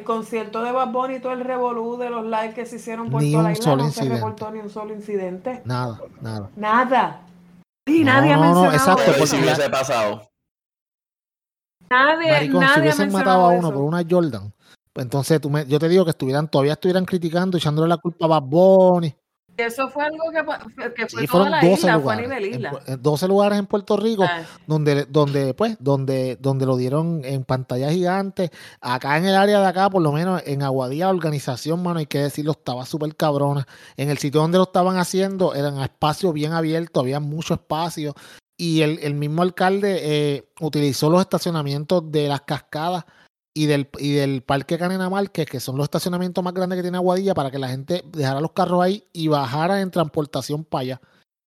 [0.00, 3.10] el concierto de Bad Bunny y todo el revolú de los live que se hicieron
[3.10, 5.62] por Ni toda la isla solo no se reportó ni un solo incidente.
[5.64, 6.50] Nada, nada.
[6.56, 7.20] Nada.
[7.86, 9.36] Y No, nadie ha no, no, mencionado exacto, Pero ¿y eso.
[9.36, 10.22] si hubiese pasado.
[11.90, 13.72] Nadie, Maricón, si nadie ha hubiesen matado a uno eso.
[13.74, 14.52] por una Jordan,
[14.92, 18.26] pues entonces tú me- yo te digo que estuvieran, todavía estuvieran criticando, echándole la culpa
[18.26, 19.14] a Bad Bunny.
[19.66, 22.28] Eso fue algo que, que fue Sí, toda fueron la 12 isla, fue a lugares.
[22.28, 22.80] nivel en isla.
[22.86, 27.44] En 12 lugares en Puerto Rico Ah, donde, donde, pues, donde, donde lo dieron en
[27.44, 28.50] pantalla gigante.
[28.80, 32.06] Acá en el área de acá, por lo menos en Aguadilla, la organización, mano, hay
[32.06, 33.66] que decirlo, estaba súper cabrona.
[33.96, 38.14] En el sitio donde lo estaban haciendo, eran espacios bien abiertos, había mucho espacio.
[38.56, 43.04] Y el, el mismo alcalde eh, utilizó los estacionamientos de las cascadas
[43.60, 46.96] y del, y del Parque Canena Márquez, que son los estacionamientos más grandes que tiene
[46.96, 51.00] Aguadilla, para que la gente dejara los carros ahí y bajara en transportación para allá.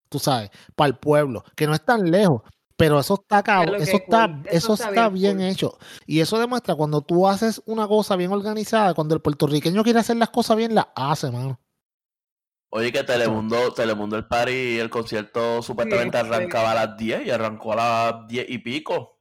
[0.09, 2.43] Tú sabes, para el pueblo, que no es tan lejos.
[2.77, 5.53] Pero eso está cabrón, lo eso está, cool, eso eso está, está bien, bien cool.
[5.53, 5.79] hecho.
[6.05, 10.17] Y eso demuestra cuando tú haces una cosa bien organizada, cuando el puertorriqueño quiere hacer
[10.17, 11.61] las cosas bien, las hace, mano.
[12.73, 16.31] Oye, que Telemundo, Telemundo el party, el concierto supuestamente Sí, sí.
[16.33, 19.20] arrancaba a las 10 y arrancó a las 10 y pico.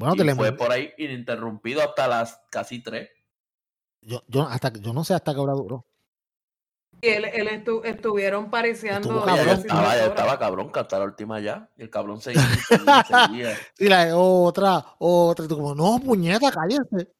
[0.00, 3.08] Bueno, y fue por ahí ininterrumpido hasta las casi 3.
[4.02, 5.84] Yo, yo, hasta, yo no sé hasta qué hora duró.
[7.02, 8.50] Y él, él estu- estuvieron
[9.36, 9.58] ya cabrón.
[9.58, 11.68] estaba, ya estaba cabrón, cantar la última ya.
[11.76, 12.42] Y el cabrón seguía,
[13.28, 13.56] seguía.
[13.78, 15.44] Y la otra, otra.
[15.44, 17.12] Y tú como, no, puñeta, cállense.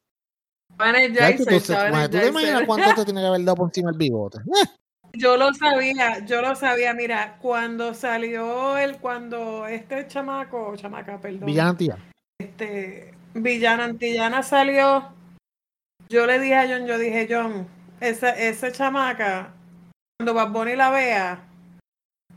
[0.79, 3.27] Ya, tú, Jaiser, tú- estaba en bueno, el ¿tú te imaginas cuánto te tiene que
[3.27, 4.39] haber dado por encima el bigote?
[4.39, 4.67] Eh,
[5.13, 6.93] Yo lo sabía, yo lo sabía.
[6.93, 11.45] Mira, cuando salió el, cuando este chamaco, chamaca, perdón.
[11.45, 11.97] Villana tía.
[12.41, 15.13] Este Villana Antillana salió,
[16.09, 17.67] yo le dije a John, yo dije, John,
[17.99, 19.53] esa, ese chamaca,
[20.19, 21.47] cuando Bad Bunny la vea,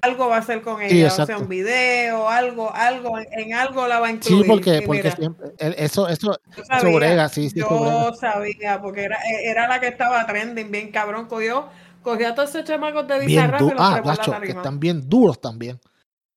[0.03, 3.89] algo va a hacer con ella, Sí, o sea, un video, algo, algo, en, algo
[3.89, 4.47] la va a Sí, incluir.
[4.47, 6.39] porque, Y porque mira, siempre, el- eso, eso,
[6.69, 11.27] sabía, brega, sí, sí, yo sabía, porque era, era la que estaba trending, bien cabrón,
[11.27, 11.69] cogió,
[12.03, 15.41] cogió a todos esos chamacos de Bizarrap y los ah, gacho, que están bien duros
[15.41, 15.81] también.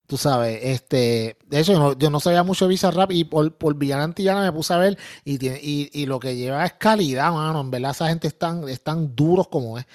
[0.07, 3.53] Tú sabes, este, de hecho, yo no, yo no sabía mucho de Bizarrap y por,
[3.55, 6.73] por Villana Antillana me puse a ver y, tiene, y, y lo que lleva es
[6.73, 7.59] calidad, mano.
[7.59, 9.85] En verdad, esa gente están, están duros como es.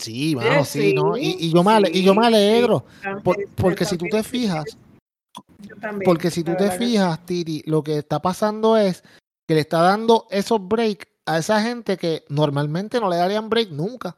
[0.00, 1.16] Sí, mano, sí, ¿no?
[1.16, 2.84] Y, y yo me, y yo me alegro,
[3.24, 4.64] por- porque si tú te fijas,
[5.80, 9.02] también, porque si tú te fijas, Titi, lo que está pasando es
[9.48, 13.70] que le está dando esos breaks a esa gente que normalmente no le darían break
[13.70, 14.16] nunca.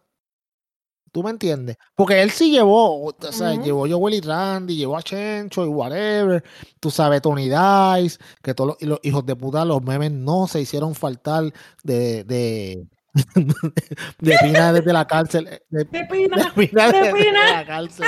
[1.13, 1.77] ¿Tú me entiendes?
[1.97, 5.69] Porque él sí llevó, o sea, llevó a Joel y Randy, llevó a Chencho y
[5.69, 6.43] whatever.
[6.79, 10.47] Tú sabes, Tony Dice, que todos los, y los hijos de puta, los memes no
[10.47, 12.87] se hicieron faltar de, de,
[14.21, 15.49] de Pina desde la cárcel.
[15.49, 18.07] eh, De, De pina, de Pina de desde la cárcel,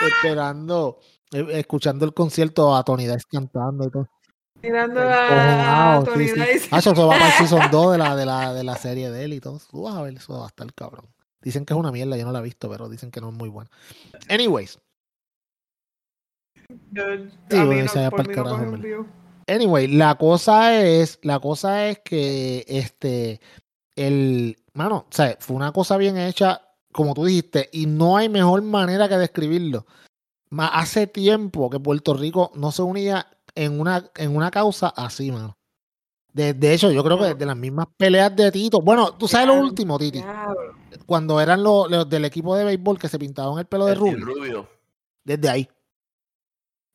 [0.00, 0.98] esperando,
[1.32, 4.06] eh, escuchando el concierto a Tony Dice cantando y todo.
[4.62, 6.24] mirando a, Tony.
[6.24, 6.68] Dice.
[6.70, 9.24] Ah, eso va para el season 2 de la, de, la, de la serie de
[9.24, 9.60] él y todo.
[9.70, 11.06] Tú vas a ver, eso va a estar cabrón.
[11.48, 13.34] Dicen que es una mierda, yo no la he visto, pero dicen que no es
[13.34, 13.70] muy buena.
[14.28, 14.78] Anyways,
[16.92, 17.02] Yo,
[17.48, 19.06] Sí, no, por no
[19.46, 23.40] anyway, la cosa es, la cosa es que este,
[23.96, 26.60] el, mano, o sea, fue una cosa bien hecha,
[26.92, 29.86] como tú dijiste, y no hay mejor manera que describirlo.
[30.50, 35.57] Hace tiempo que Puerto Rico no se unía en una, en una causa así, mano.
[36.32, 38.80] De, de hecho, yo creo que de las mismas peleas de Tito.
[38.80, 40.22] Bueno, tú sabes lo último, Titi.
[41.06, 44.24] Cuando eran los, los del equipo de béisbol que se pintaban el pelo de rubio.
[44.24, 44.68] Rubio.
[45.24, 45.68] Desde ahí.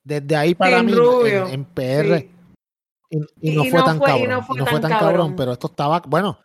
[0.04, 2.20] Desde ahí para mí, Rubio, en, en PR.
[2.20, 2.30] Sí.
[3.10, 4.30] Y, y Y- no y fue no tan fue- y cabrón.
[4.30, 5.36] no fue y no fue tan tan cabrón, cabrón.
[5.36, 6.02] pero esto estaba.
[6.08, 6.40] Bueno.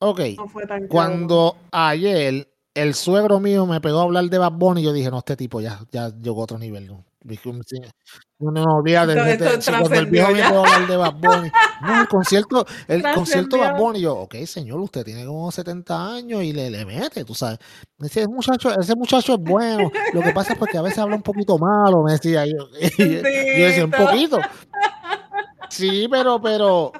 [0.00, 0.20] Ok.
[0.36, 4.82] No fue tan Cuando ayer el suegro mío me pegó a hablar de Bad Bunny,
[4.82, 6.90] yo dije, no, este tipo ya, ya llegó a otro nivel.
[8.38, 9.32] No, no, no, olvídate.
[9.32, 11.52] Este- sí, cuando el viejo pegó a hablar de Bad Bunny.
[11.82, 13.76] No, el concierto, el concierto Bad.
[13.76, 17.58] Bunny, yo, ok, señor, usted tiene como 70 años y le, le mete, tú sabes.
[18.00, 19.90] Ese muchacho, ese muchacho es bueno.
[20.12, 22.68] Lo que pasa es pues que a veces habla un poquito malo, me decía yo.
[22.98, 24.40] Yo decía, un poquito.
[25.70, 26.92] Sí, pero, pero,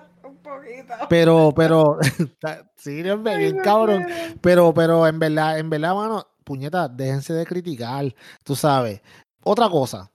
[1.08, 1.98] pero, pero,
[2.76, 4.06] sí, bien me cabrón.
[4.40, 9.00] Pero, pero en verdad, en verdad, mano, puñeta, déjense de criticar, tú sabes.
[9.44, 10.11] Otra cosa,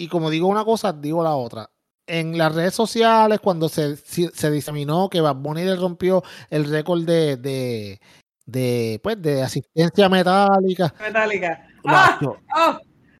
[0.00, 1.70] y como digo una cosa, digo la otra.
[2.06, 6.64] En las redes sociales, cuando se, se, se diseminó que Bad Bunny le rompió el
[6.64, 8.00] récord de, de,
[8.46, 11.68] de, pues, de asistencia metálica, Metallica.
[11.86, 12.18] ¡Ah!
[12.56, 12.78] ¡Oh!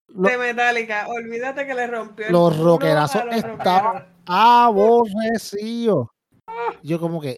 [0.09, 1.07] De Metallica.
[1.09, 6.09] Olvídate que le rompió el los rockerazos estaban aborrecidos.
[6.83, 7.37] Yo como que,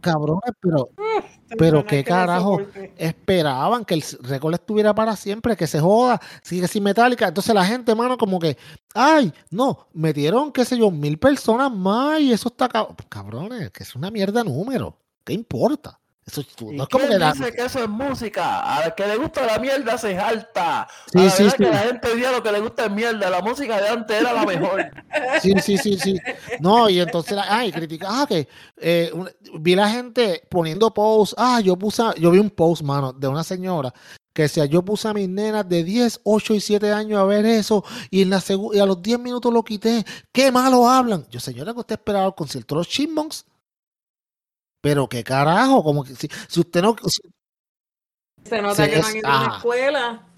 [0.00, 2.60] cabrones, pero chacho, Pero qué carajo.
[2.96, 7.28] esperaban que el récord estuviera para siempre, que se joda, sigue sin metálica.
[7.28, 8.56] Entonces la gente, mano, como que,
[8.94, 13.82] ay, no, metieron, qué sé yo, mil personas más y eso está cab- cabrones, que
[13.84, 14.98] es una mierda número.
[15.24, 15.98] ¿Qué importa?
[16.26, 18.62] Eso tú- ¿Y no es como que la- dice que eso es música?
[18.78, 20.88] Al que le gusta la mierda se jalta.
[21.12, 21.70] Sí, la sí, verdad que sí.
[21.70, 23.28] la gente día lo que le gusta es mierda.
[23.30, 24.90] La música de antes era la mejor.
[25.42, 26.18] Sí, sí, sí, sí.
[26.60, 29.12] No, y entonces, ay, critica, ah, que eh,
[29.58, 33.44] vi la gente poniendo posts, ah, yo puse, yo vi un post, mano, de una
[33.44, 33.92] señora
[34.32, 37.46] que decía, yo puse a mis nenas de 10, 8 y 7 años a ver
[37.46, 41.26] eso y, en la y a los 10 minutos lo quité, qué malo hablan.
[41.30, 43.44] Yo, señora, que usted esperaba el concierto de los Chipmunks.
[44.84, 47.30] Pero qué carajo, como que si, si usted no, si-
[48.46, 50.30] Se nota Sí, que no es- han ido a una escuela.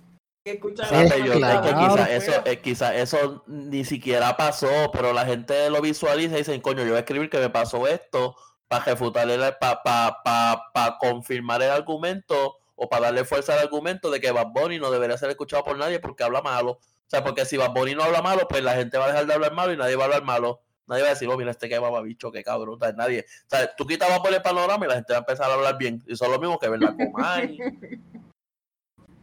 [2.07, 6.61] Quizás eso, es quizás eso ni siquiera pasó, pero la gente lo visualiza y dicen,
[6.61, 8.37] coño, yo voy a escribir que me pasó esto
[8.69, 13.59] para refutar el, para pa, pa, pa confirmar el argumento o para darle fuerza al
[13.59, 16.73] argumento de que Bad Bunny no debería ser escuchado por nadie porque habla malo.
[16.73, 19.27] O sea, porque si Bad Bunny no habla malo, pues la gente va a dejar
[19.27, 20.61] de hablar malo y nadie va a hablar malo.
[20.87, 22.77] Nadie va a decir, oh, mira este que bicho, qué cabrón.
[22.77, 23.27] O sea, nadie.
[23.47, 25.55] O sea, tú quitas Bad Bunny el panorama y la gente va a empezar a
[25.55, 26.03] hablar bien.
[26.07, 27.59] Y son lo mismo que ver la Comay.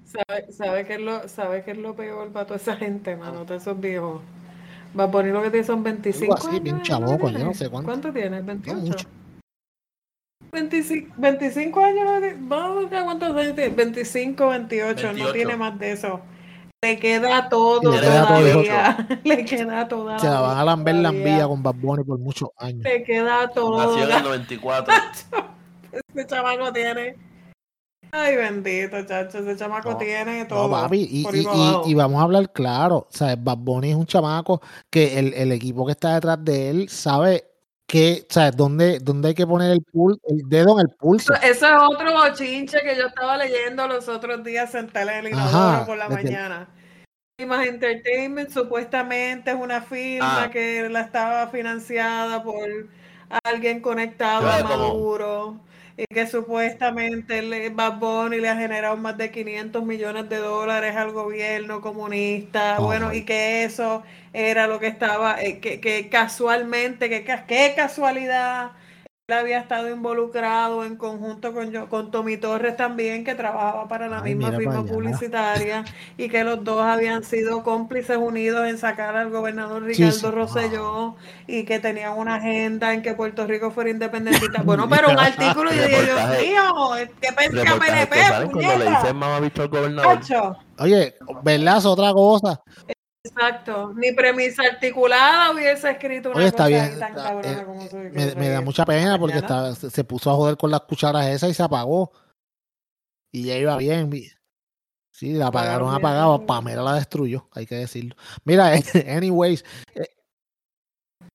[0.05, 3.45] ¿Sabe, sabe, qué es lo, ¿Sabe qué es lo peor para toda esa gente, mano?
[3.45, 4.21] Todos esos viejos.
[4.97, 6.61] Va a poner lo que tiene son 25 así, años.
[6.63, 7.53] bien chamaco, ¿No yo no tiene?
[7.55, 7.87] sé cuánto.
[7.87, 8.39] ¿Cuánto tiene?
[8.41, 8.79] No 28.
[8.79, 9.07] mucho.
[10.51, 13.73] 25, 25 años, no vamos a ver cuántos años tiene.
[13.75, 15.33] 25, 28, no 28.
[15.33, 16.21] tiene más de eso.
[16.83, 19.07] Le queda todo Le queda todo, todavía.
[19.23, 22.49] Le queda toda Se la van a lamber la envía con Bad Bunny por muchos
[22.57, 22.83] años.
[22.83, 23.77] Le queda todo.
[23.77, 24.23] Nació en el
[24.59, 24.93] 94.
[25.93, 27.15] Ese chamaco tiene.
[28.11, 29.37] Ay, bendito, chacho.
[29.37, 30.63] Ese chamaco No, tiene todo.
[30.63, 33.07] No, papi, y, vamos a hablar claro.
[33.11, 33.41] ¿sabes?
[33.41, 37.52] Bad Bunny es un chamaco que el, el equipo que está detrás de él sabe
[37.87, 38.55] que, ¿sabes?
[38.55, 41.33] Dónde, dónde hay que poner el, pul el dedo en el pulso.
[41.33, 45.33] Eso, eso es otro bochinche que yo estaba leyendo los otros días sentada en el
[45.33, 46.69] inodoro por la desde mañana.
[47.39, 50.49] Imagen Entertainment supuestamente es una firma Ah.
[50.51, 52.67] que la estaba financiada por
[53.43, 55.59] alguien conectado Yo a era como- Maduro
[55.97, 60.95] y que supuestamente le, Bad Bunny le ha generado más de 500 millones de dólares
[60.95, 62.81] al gobierno comunista.
[62.81, 64.03] Oh, bueno, y que eso
[64.33, 68.71] era lo que estaba, eh, que, que casualmente, que qué casualidad,
[69.31, 74.21] había estado involucrado en conjunto con, yo, con Tommy Torres también, que trabajaba para la
[74.21, 75.85] Ay, misma firma publicitaria,
[76.17, 80.25] y que los dos habían sido cómplices unidos en sacar al gobernador Ricardo sí.
[80.29, 81.15] Rosselló,
[81.47, 84.61] y que tenían una agenda en que Puerto Rico fuera independentista.
[84.73, 88.51] Bueno, pero un artículo, yo dije, Dios mío, ¿qué pensé a Reportajes que PNP, salen
[88.51, 88.89] cuando le puñeta?
[88.89, 90.19] dicen mamá visto al gobernador.
[90.19, 90.57] Cacho.
[90.79, 91.85] Oye, ¿verdad?
[91.85, 92.61] Otra cosa.
[93.25, 97.61] Exacto, ni premisa articulada hubiese escrito una Oye, está cosa bien, ahí tan está- cabrona
[97.61, 100.69] eh, como Me, me da mucha pena porque estaba- se, se puso a joder con
[100.71, 102.11] las cucharas esas y se apagó.
[103.31, 104.11] Y ya iba bien.
[105.11, 105.99] Sí, la apagaron bien.
[105.99, 106.45] apagada.
[106.45, 108.15] Pamela la destruyó, hay que decirlo.
[108.43, 108.71] Mira,
[109.07, 109.63] anyways,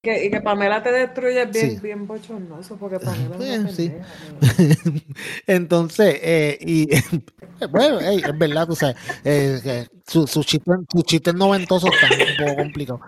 [0.01, 1.81] Que, y que Pamela te destruye es bien, Sí.
[1.81, 3.89] bien bochornoso, porque Pamela es Eh, una sí.
[3.89, 4.15] pendeja,
[4.95, 5.01] ¿no?
[5.47, 6.87] Entonces, eh, y
[7.71, 12.37] bueno, ey, es verdad, tú sabes, eh, que su- chistes sus chistes noventosos están un
[12.47, 13.01] poco complicados.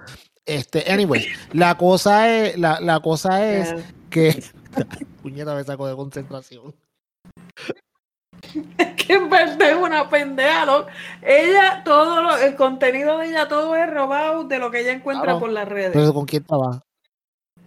[0.44, 4.42] Este, anyway, la cosa es, la, la cosa es Eh, que
[5.22, 6.74] puñeta me sacó de concentración.
[8.96, 10.86] que en verdad es una pendeja, ¿no?
[11.22, 15.24] Ella, todo lo- el contenido de ella, todo es robado de lo que ella encuentra
[15.24, 15.40] Claro.
[15.40, 15.90] por las redes.
[15.92, 16.80] Pero con quién trabaja.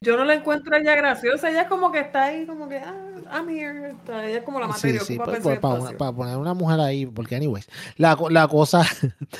[0.02, 2.78] Yo no la encuentro a ella graciosa, ella es como que está ahí, como que,
[2.78, 2.94] ah,
[3.32, 3.92] I'm here.
[3.92, 5.60] Está- Ella es como la Sí, materia, sí, ocupa pues, pues,
[5.96, 8.84] para, poner una mujer ahí, porque anyways, la, la cosa,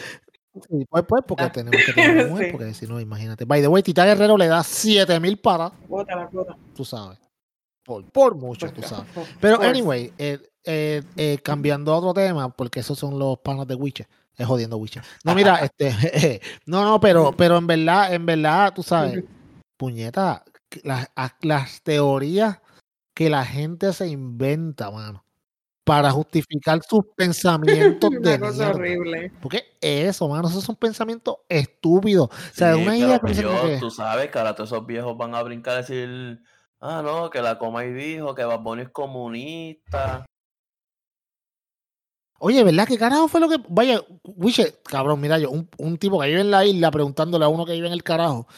[0.70, 1.52] sí, pues, pues, porque Ah.
[1.52, 2.52] tenemos que tener una mujer, Sí.
[2.54, 3.44] porque si no, imagínate.
[3.46, 6.56] By the way, Tita Guerrero le da 7000 para, Bota la cuota.
[6.74, 7.20] tú sabes,
[7.84, 9.06] por, por mucho, tú sabes.
[9.42, 13.76] Pero anyway, eh, eh, eh, cambiando a otro tema, porque esos son los panos de
[13.76, 14.08] Witcher.
[14.38, 15.04] Es jodiendo Witcher.
[15.24, 19.24] No, mira, este, no, no, pero, pero en verdad, en verdad, tú sabes,
[19.78, 20.44] puñeta,
[20.84, 21.08] las,
[21.42, 22.60] las teorías
[23.14, 25.24] que la gente se inventa, mano,
[25.84, 28.70] para justificar sus pensamientos de Una cosa mierda.
[28.70, 29.32] horrible.
[29.42, 32.30] Porque eso, mano, esos son pensamientos estúpidos.
[32.30, 35.16] O sea, Sí, una idea que yo, que- tú sabes que ahora todos esos viejos
[35.18, 36.42] van a brincar a decir,
[36.80, 40.26] ah, no, que la coma y dijo que Bad Bunny es comunista.
[42.46, 42.86] Oye, ¿verdad?
[42.86, 43.56] ¿Qué carajo fue lo que.?
[43.70, 47.48] Vaya, Wiche, cabrón, mira yo, un, un tipo que vive en la isla preguntándole a
[47.48, 48.50] uno que vive en el carajo.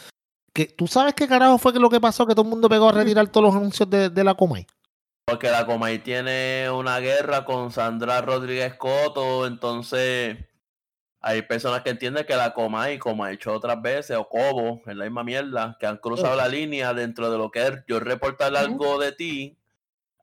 [0.53, 2.25] Que, ¿Tú sabes qué carajo fue que lo que pasó?
[2.25, 4.65] Que todo el mundo pegó a retirar todos los anuncios de, de la Comay.
[5.27, 10.35] Porque la Comay tiene una guerra con Sandra Rodríguez Coto, entonces
[11.21, 14.95] hay personas que entienden que la Comay, como ha hecho otras veces, o Cobo, es
[14.95, 18.55] la misma mierda, que han cruzado la línea dentro de lo que es yo reportar
[18.55, 19.59] algo de ti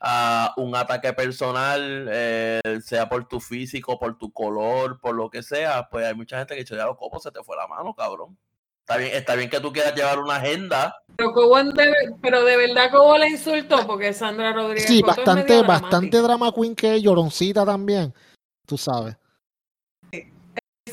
[0.04, 5.44] a un ataque personal, eh, sea por tu físico, por tu color, por lo que
[5.44, 7.94] sea, pues hay mucha gente que dice, ya lo Cobo se te fue la mano,
[7.94, 8.36] cabrón.
[8.80, 11.30] Está bien, está bien que tú quieras llevar una agenda, Pero,
[11.62, 16.74] de, pero de verdad Cobo la insultó porque Sandra Rodríguez Sí, bastante, bastante drama queen
[16.74, 18.12] que es, lloroncita también.
[18.66, 19.16] Tú sabes.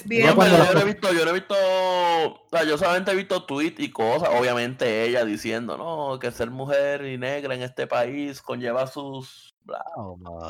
[0.06, 3.12] Bien No, cuando yo no he visto, yo no he visto, o sea, yo solamente
[3.12, 7.62] he visto tweets y cosas, obviamente ella diciendo, no, que ser mujer y negra en
[7.62, 9.56] este país conlleva sus...
[9.64, 9.84] bla".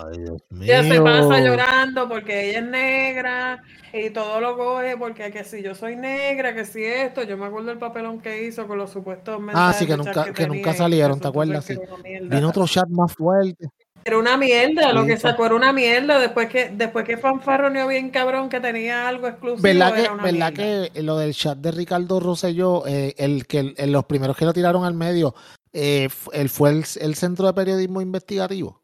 [0.06, 5.32] Ay, Dios Ella se pasa llorando porque ella es negra y todo lo coge porque
[5.32, 8.68] que si yo soy negra, que si esto, yo me acuerdo del papelón que hizo
[8.68, 11.66] con los supuestos Ah, sí, que nunca, que tenía nunca salieron, ¿te acuerdas?
[11.66, 11.82] que Sí.
[12.24, 13.70] Vino otro chat más fuerte.
[14.06, 18.10] Era una mierda, lo que sacó era una mierda después que después que fanfarroneó bien
[18.10, 19.62] cabrón que tenía algo exclusivo.
[19.62, 20.90] ¿Verdad que, verdad mierda.
[20.94, 24.54] que lo del chat de Ricardo Rosselló, eh, el que el- los primeros que lo
[24.54, 25.36] tiraron al medio,
[25.74, 28.82] eh, él fue el, el centro de periodismo investigativo?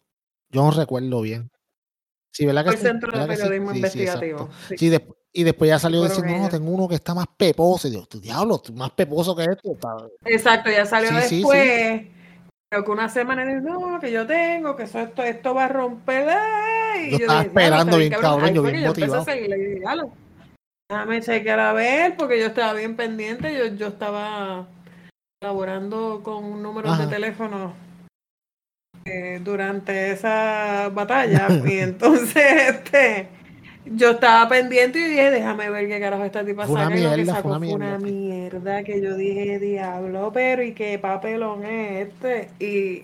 [0.49, 1.49] Yo no recuerdo bien.
[2.31, 2.87] Sí, ¿verdad que Fue el sí?
[2.87, 3.27] Centro de.
[3.27, 4.49] Periodismo Sí, Investigativo.
[4.69, 4.77] sí.
[4.77, 4.97] Sí,
[5.37, 7.87] y después ya salió diciendo, no, tengo uno que está más peposo.
[7.87, 9.77] Y digo, tu diablo, más peposo que esto.
[10.23, 12.07] Exacto, ya salió después.
[12.83, 16.27] Que una semana dice, no, que yo tengo, que eso, esto, esto va a romper.
[16.99, 19.25] Y Yo yo, estaba dije, "Diablo, esperando bien cabrón, yo bien a motivado.
[19.25, 20.11] dije, "Diablo,
[20.89, 23.57] Déjame chequear a ver, porque yo estaba bien pendiente.
[23.57, 24.67] Yo, yo estaba
[25.43, 27.05] laborando con un número Ajá.
[27.05, 27.73] de teléfono
[29.05, 31.47] eh, durante esa batalla.
[31.65, 32.35] y entonces,
[32.69, 33.29] este,
[33.85, 36.97] yo estaba pendiente y dije, déjame ver qué carajo esta tipa Fue una saca.
[36.97, 37.99] Y lo que mierda, fue sacó una fue una mierda.
[37.99, 42.49] mierda que yo dije, diablo, pero ¿y qué papelón es este?
[42.59, 43.03] Y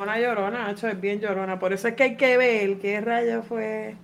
[0.00, 1.58] una llorona, Nacho, es bien llorona.
[1.58, 3.96] Por eso es que hay que ver qué rayo fue.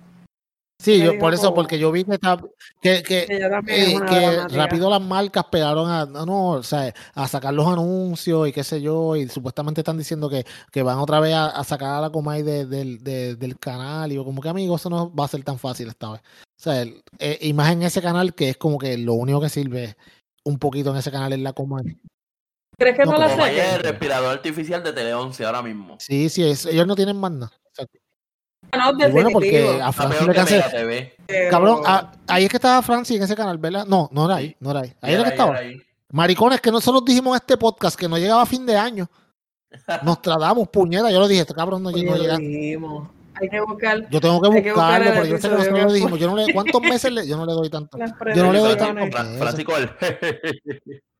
[0.77, 2.37] Sí, yo, por eso, como- porque yo vi que, está-
[2.81, 7.53] que, que, eh, que rápido las marcas pegaron a, no, no, o sea, a sacar
[7.53, 11.33] los anuncios y qué sé yo, y supuestamente están diciendo que, que van otra vez
[11.33, 14.49] a, a sacar a la Comay de- del- de- del canal, y yo como que
[14.49, 16.21] amigo, eso no va a ser tan fácil esta vez.
[16.21, 19.39] O sea, el- eh, y más en ese canal que es como que lo único
[19.41, 19.95] que sirve
[20.43, 21.97] un poquito en ese canal es la Comay.
[22.77, 25.95] ¿Crees que No, no, la Como es el respirador artificial de Tele 11 ahora mismo.
[25.99, 27.53] Sí, sí, es- ellos no tienen más nada.
[28.73, 30.27] No, bueno, porque a Francis
[30.73, 33.85] le pero- Cabrón, ah, ahí es que estaba Francis en ese canal, ¿verdad?
[33.85, 34.93] No, no era ahí, no era ahí.
[35.01, 35.51] Ahí era que estaba.
[35.51, 35.81] era ahí.
[36.11, 39.09] Maricones, que nosotros dijimos en este podcast que no llegaba a fin de año.
[40.03, 41.09] Nos tratamos, puñeta.
[41.11, 42.37] Yo lo dije, este cabrón no, Oye, no lo llega.
[42.37, 43.09] dijimos.
[43.41, 45.83] Hay que buscar Yo tengo que hay que buscar buscarlo, pero yo sé que nosotros
[45.83, 46.11] lo dijimos.
[46.11, 46.19] fue.
[46.19, 47.97] Yo no le, ¿Cuántos meses le, yo no le doy tanto?
[48.33, 49.05] Yo no le doy tanto.
[49.11, 49.73] Fra- Francisco,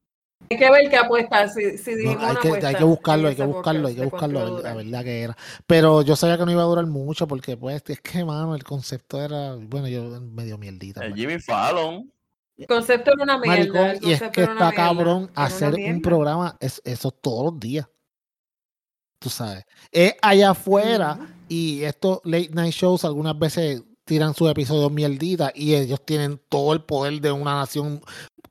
[0.49, 1.47] Hay que ver qué apuesta.
[1.47, 4.03] Si, si No, hay, una que, apuesta hay que buscarlo, hay que buscarlo, hay que
[4.03, 5.37] buscarlo, la verdad que era.
[5.65, 8.63] Pero yo sabía que no iba a durar mucho porque, pues, es que, mano, el
[8.63, 11.03] concepto era, bueno, yo medio mierdita.
[11.03, 11.21] el pues.
[11.21, 12.11] Jimmy Fallon.
[12.57, 13.81] El concepto era una mierda.
[13.81, 17.87] Maricón, y es que está mierda, cabrón hacer un programa, es, eso todos los días.
[19.19, 19.65] Tú sabes.
[19.91, 21.17] Es allá afuera
[21.49, 26.73] y estos late night shows algunas veces tiran sus episodios mierditas y ellos tienen todo
[26.73, 28.01] el poder de una nación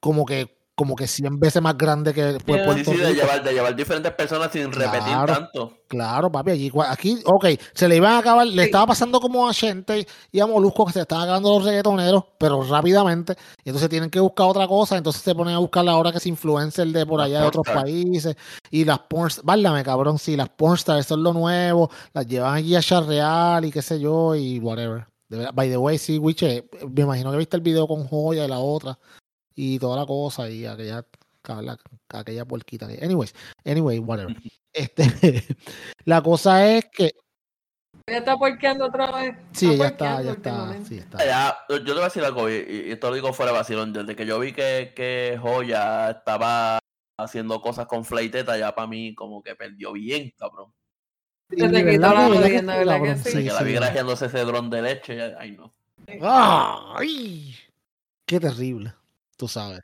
[0.01, 2.75] como que como que 100 veces más grande que pues, Yeah.
[2.75, 3.21] Sí, Puerto sí, de Rico.
[3.23, 5.33] llevar, de llevar diferentes personas sin repetir Claro.
[5.33, 5.73] tanto.
[5.87, 8.67] Claro, papi, allí, aquí, ok, se le iban a acabar, le Sí.
[8.67, 12.63] estaba pasando como a Chente y a Molusco que se estaban acabando los reggaetoneros, pero
[12.65, 16.11] rápidamente, y entonces tienen que buscar otra cosa, entonces se ponen a buscar la hora
[16.11, 18.35] que es influencer de por allá de otros países,
[18.71, 22.83] y las pornstars, válgame cabrón, sí, las pornstars son lo nuevo, las llevan allí a
[22.83, 25.07] Charreal y qué sé yo, y whatever.
[25.29, 28.45] De verdad, by the way, sí, Wiche, me imagino que viste el video con Joya
[28.45, 28.99] y la otra,
[29.55, 31.05] y toda la cosa, y aquella,
[31.49, 32.88] la- aquella puerquita.
[32.88, 34.37] que- Anyways, anyway, whatever.
[34.73, 35.05] Este,
[36.05, 37.12] la cosa es que
[38.07, 39.37] Ella está porqueando otra vez.
[39.53, 40.88] sí, porqueando está, ya está, últimamente.
[40.88, 41.25] sí está.
[41.25, 43.93] Ya, yo te voy a decir algo, y, y esto lo digo fuera de vacilón.
[43.93, 46.79] Desde que yo vi que, que Joya estaba
[47.19, 50.73] haciendo cosas con Fleiteta, ya para mí como que perdió bien, cabrón.
[51.51, 53.17] Sí, Se te ¿verdad quitó la que- verdad que jodienda, sí, ¿verdad que cabrón?
[53.19, 53.25] sí?
[53.25, 55.75] Desde que la vi grajeándose ese dron de leche, ya- ay no.
[56.21, 57.55] ¡Ay!
[58.27, 58.93] Qué terrible,
[59.37, 59.81] tú sabes.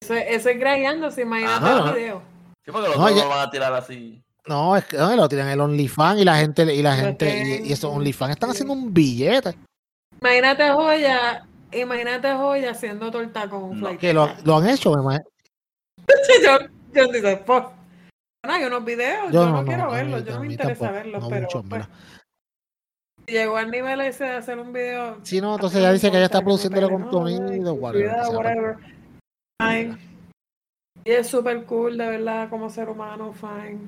[0.00, 1.88] Eso, eso es grajeándose, imagínate Ajá.
[1.90, 2.22] el video.
[2.64, 4.22] Sí, porque los No, ya- lo van a tirar así.
[4.46, 7.68] No, es que no, lo tiran el OnlyFans y la gente, y la gente, y,
[7.68, 8.56] y esos OnlyFans están sí.
[8.56, 9.54] haciendo un billete.
[10.20, 13.86] Imagínate Joya, imagínate Joya haciendo torta con un No.
[13.86, 14.00] flight.
[14.00, 15.24] Que lo, lo han hecho, me imagino.
[16.44, 16.58] yo,
[16.92, 17.28] yo digo.
[18.46, 21.22] No, hay unos videos, Yo yo, no, quiero verlos, yo no me interesa tampoco, verlos,
[21.22, 21.86] no pero mucho, pues,
[23.26, 25.18] llegó al nivel ese de hacer un video.
[25.22, 28.76] Sí, no, entonces me dice que ella está no, contenido, whatever.
[29.60, 29.98] Fine.
[31.04, 33.80] Y es súper cool, de verdad, como ser humano, fine.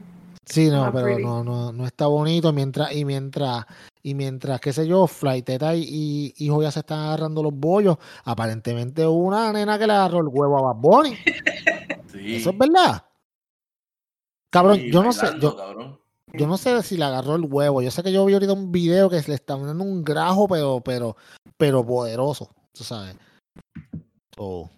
[0.44, 3.64] Sí, no, pero no, no, no está bonito mientras, y mientras,
[4.03, 7.96] y mientras, qué sé yo, Flighteta y, y, y Joya se están agarrando los bollos,
[8.25, 11.16] aparentemente hubo una nena que le agarró el huevo a Bad Bunny.
[12.12, 12.37] Sí.
[12.37, 13.05] Eso es verdad.
[14.51, 15.99] Cabrón, Sí, yo no sé, yo, cabrón.
[16.38, 17.83] Yo no sé si le agarró el huevo.
[17.83, 20.81] Yo sé que yo vi ahorita un video que le están dando un grajo, pero,
[20.85, 21.16] pero,
[21.57, 23.16] pero poderoso, tú sabes.
[24.37, 24.68] So,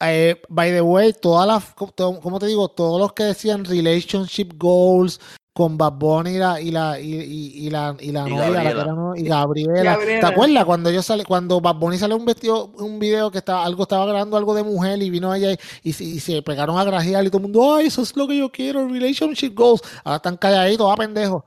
[0.00, 2.68] eh, by the way, todas las, co- to- ¿cómo te digo?
[2.68, 5.20] Todos los que decían relationship goals
[5.58, 8.48] con Bad Bunny y la, y la, y, y- y la, y la Y novia,
[8.50, 9.82] la que era no- y Gabriela.
[9.82, 10.20] Gabriela.
[10.20, 13.64] ¿Te acuerdas cuando yo sale, cuando Bad Bunny salió un vestido, un video que estaba,
[13.64, 16.78] algo estaba grabando algo de mujer y vino ella y, y, se- y se pegaron
[16.78, 19.82] a grajear y todo el mundo, ay, eso es lo que yo quiero, relationship goals.
[20.04, 21.44] Ahora están calladitos, a pendejo.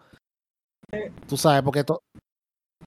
[1.28, 2.01] Tú sabes, porque to-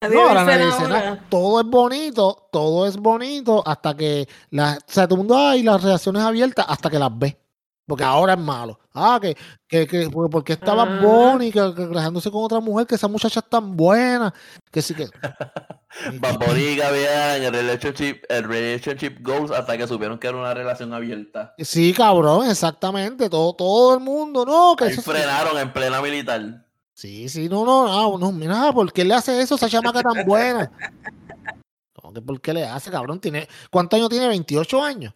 [0.03, 1.25] Nadie no, ahora nadie dice nada.
[1.31, 5.63] Todo es bonito, todo es bonito hasta que la, o sea, todo el mundo, ay,
[5.63, 7.39] las relaciones abiertas hasta que las ve.
[7.87, 8.79] Porque ahora es malo.
[8.95, 9.37] Ah, que,
[9.69, 11.01] que, que porque porque estaba Ajá.
[11.03, 14.33] Bonnie, que, con otra mujer, que esa muchacha es tan buena,
[14.71, 15.09] que sí que.
[16.21, 20.55] Bad Bunny y en el relationship, el relationship goals hasta que supieron que era una
[20.55, 21.55] relación abierta.
[21.59, 23.29] Sí, cabrón, exactamente.
[23.29, 25.11] Todo, todo el mundo, no, que Ahí eso sí.
[25.11, 26.65] frenaron en plena militar.
[26.95, 30.01] Sí, sí, no, no, no, no, mira, ¿por qué le hace eso a esa chamaca
[30.01, 30.71] tan buena?
[31.93, 33.21] ¿Cómo que por qué le hace, cabrón?
[33.21, 34.29] Tiene, ¿Cuántos años tiene?
[34.29, 35.15] 28 años.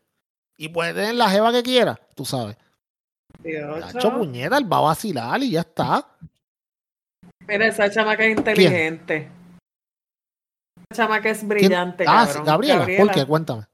[0.58, 2.56] Y puede tener la jeva que quiera, tú sabes.
[3.92, 6.04] Cacho puñeta, él va a vacilar y ya está.
[7.46, 9.30] Mira, esa chamaca es inteligente.
[10.90, 12.04] Esa chamaca es brillante.
[12.08, 12.44] Ah, cabrón.
[12.44, 13.24] Gabriela, ¿por qué?
[13.24, 13.64] Cuéntame.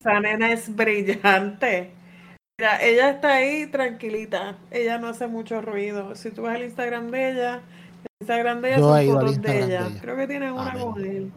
[0.00, 1.92] Esa nena es brillante.
[2.58, 4.56] Mira, ella está ahí tranquilita.
[4.70, 6.14] Ella no hace mucho ruido.
[6.14, 9.58] Si tú vas al Instagram de ella, el Instagram de ella Yo son fotos de
[9.58, 9.66] ella.
[9.66, 10.00] de ella.
[10.00, 10.82] Creo que tienen una Amén.
[10.82, 11.32] con él.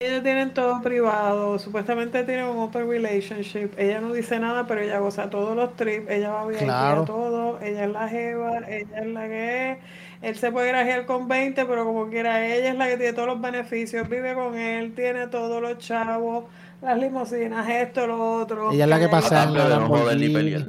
[0.00, 1.58] Ellos tienen todo privado.
[1.58, 3.70] Supuestamente tienen un open relationship.
[3.78, 6.10] Ella no dice nada, pero ella goza todos los trips.
[6.10, 7.02] Ella va Claro.
[7.02, 7.60] a todo.
[7.60, 8.58] Ella es la jeva.
[8.68, 9.78] Ella es la que es.
[10.22, 13.28] Él se puede grajear con 20, pero como quiera, ella es la que tiene todos
[13.28, 14.08] los beneficios.
[14.08, 16.46] Vive con él, tiene todos los chavos,
[16.80, 18.72] las limusinas, esto, lo otro.
[18.72, 20.66] Ella es la que pasa A en cambio la Lamborghini.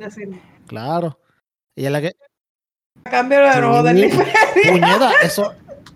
[0.67, 1.19] Claro.
[1.75, 2.15] Ella es la que.
[3.05, 4.19] A cambio de ni Sí.
[4.69, 5.53] Puñeta, eso.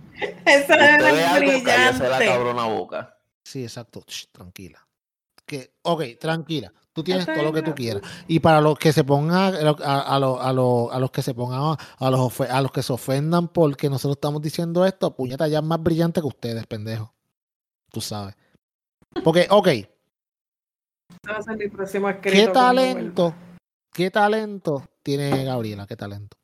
[0.46, 2.26] Esa es la brillante.
[2.26, 3.16] cabrona boca.
[3.50, 4.04] Sí, exacto.
[4.08, 4.88] Shh, tranquila.
[5.44, 6.72] Que, ok, tranquila.
[6.94, 8.04] Tú tienes todo lo que tú quieras.
[8.28, 11.24] Y para los que se pongan, a, a, a los- a los- a los que
[11.24, 15.48] se pongan, a los, a los que se ofendan porque nosotros estamos diciendo esto, puñeta,
[15.48, 17.12] ya es más brillante que ustedes, pendejo.
[17.92, 18.36] Tú sabes.
[19.24, 19.68] Porque, ok.
[22.22, 23.36] ¿qué talento,
[23.92, 25.88] qué talento tiene Gabriela?
[25.88, 26.38] ¿Qué talento?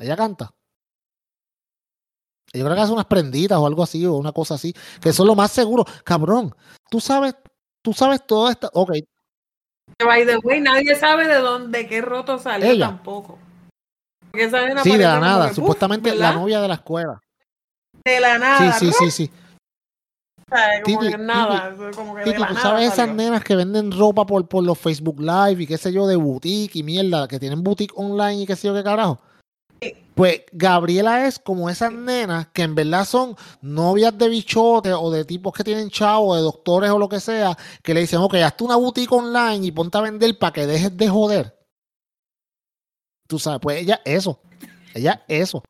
[0.00, 0.52] Ella canta.
[2.54, 5.18] Yo creo que hace unas prenditas o algo así, o una cosa así, que es
[5.18, 5.84] lo más seguro.
[6.04, 6.54] Cabrón,
[6.90, 7.34] tú sabes,
[7.82, 8.70] tú sabes todo esto.
[8.74, 8.92] Ok.
[10.04, 12.86] By the way, nadie sabe de dónde, qué roto salió Ella.
[12.86, 13.38] tampoco.
[14.30, 15.48] Porque esa sí, de la nada.
[15.48, 17.20] que, Supuestamente la novia de la escuela.
[18.04, 18.72] De la Sí, nada.
[18.72, 19.30] sí, sí, sí.
[20.48, 20.82] ¿sabes?
[20.84, 21.74] Como Titi, que nada.
[21.94, 24.64] Como que de Titi, la tú nada sabes esas nenas que venden ropa por, por
[24.64, 28.42] los Facebook Live y qué sé yo, de boutique y mierda, que tienen boutique online
[28.42, 29.18] y qué sé yo qué carajo.
[30.14, 35.24] Pues Gabriela es como esas nenas que en verdad son novias de bichotes o de
[35.24, 38.64] tipos que tienen chavos, de doctores o lo que sea, que le dicen, ok, hazte
[38.64, 41.58] una boutique online y ponte a vender para que dejes de joder.
[43.26, 44.38] Tú sabes, pues ella eso.
[44.94, 45.62] Ella eso.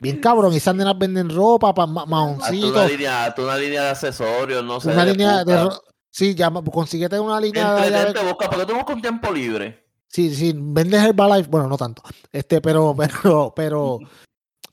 [0.00, 3.88] Bien cabrón, y esas nenas venden ropa para Hazte una línea, hazte una línea de
[3.90, 4.90] accesorios, no sé.
[4.90, 5.44] Una de línea de...
[5.44, 5.64] puta.
[5.64, 7.86] ro- Sí, ya, consíguete una línea de...
[7.88, 9.87] Entretente, busca, porque tú buscas un tiempo libre.
[10.08, 12.02] Sí, sí, vendes Herbalife, bueno, no tanto.
[12.32, 13.98] Este, pero, pero, pero,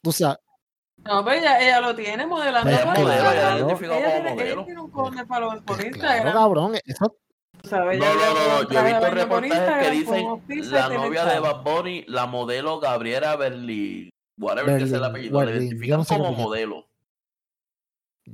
[0.01, 0.37] tú sabes,
[1.03, 2.69] No, pero ella, ella lo tiene modelando.
[2.69, 4.65] Ella por es modelo, ella Ella ella modelo.
[4.65, 6.21] tiene un cojón de followers por pues, Instagram.
[6.21, 7.17] claro, cabrón, eso,
[7.63, 7.99] ¿sabes?
[7.99, 11.39] No, Ella no, no, no, Yo he visto reportajes que dicen la novia de.
[11.39, 15.97] Bad Bunny, la modelo Gabriela Berlin, whatever que sea el apellido, le Berlin, yo identifican
[15.99, 16.87] no sé como modelo.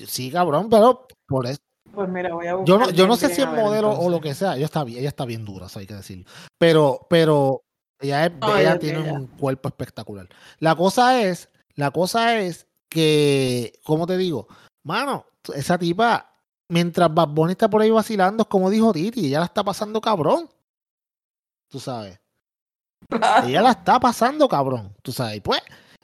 [0.06, 1.62] sí, cabrón, pero por eso,
[1.94, 4.10] Pues mira, voy a buscar yo no, yo no sé si es ver, modelo o
[4.10, 6.26] lo que sea, ella está bien, ella está bien dura, eso hay que decirlo,
[6.58, 7.64] pero, pero,
[8.00, 9.14] ella es No, bella, tiene bella.
[9.14, 10.28] un cuerpo espectacular.
[10.60, 14.48] La cosa es, la cosa es que, ¿cómo te digo?
[14.84, 16.34] Mano, esa tipa,
[16.70, 20.00] mientras Bad Bunny está por ahí vacilando, es como dijo Titi, ella la está pasando
[20.02, 20.50] cabrón,
[21.70, 22.20] tú sabes.
[23.46, 24.96] ella la está pasando, cabrón.
[25.02, 25.62] Tú sabes, y pues,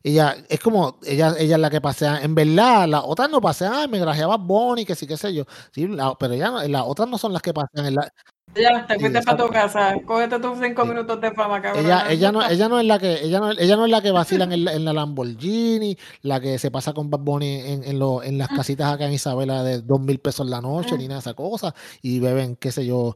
[0.07, 2.21] ella es como, ella, ella es la que pasea.
[2.21, 5.43] En verdad, las otras no pasean, ay, me grajeaba Bonnie, que sí, qué sé yo.
[5.71, 7.85] Sí, la- pero ella no- las otras no son las que pasean.
[7.87, 8.11] en la-
[8.55, 9.95] Ya, te Sí, para tu casa.
[10.05, 10.89] Cógete tus cinco Sí.
[10.89, 11.85] minutos de fama, cabrón.
[11.85, 14.11] ella, ella no, ella no es la que, ella no, ella no es la que
[14.11, 17.99] vacilan en la, en la Lamborghini, la que se pasa con Bad Bunny en, en,
[17.99, 21.15] lo- en las casitas acá en Isabela de dos mil pesos la noche, ni nada
[21.15, 23.15] de esa cosa, y beben, qué sé yo,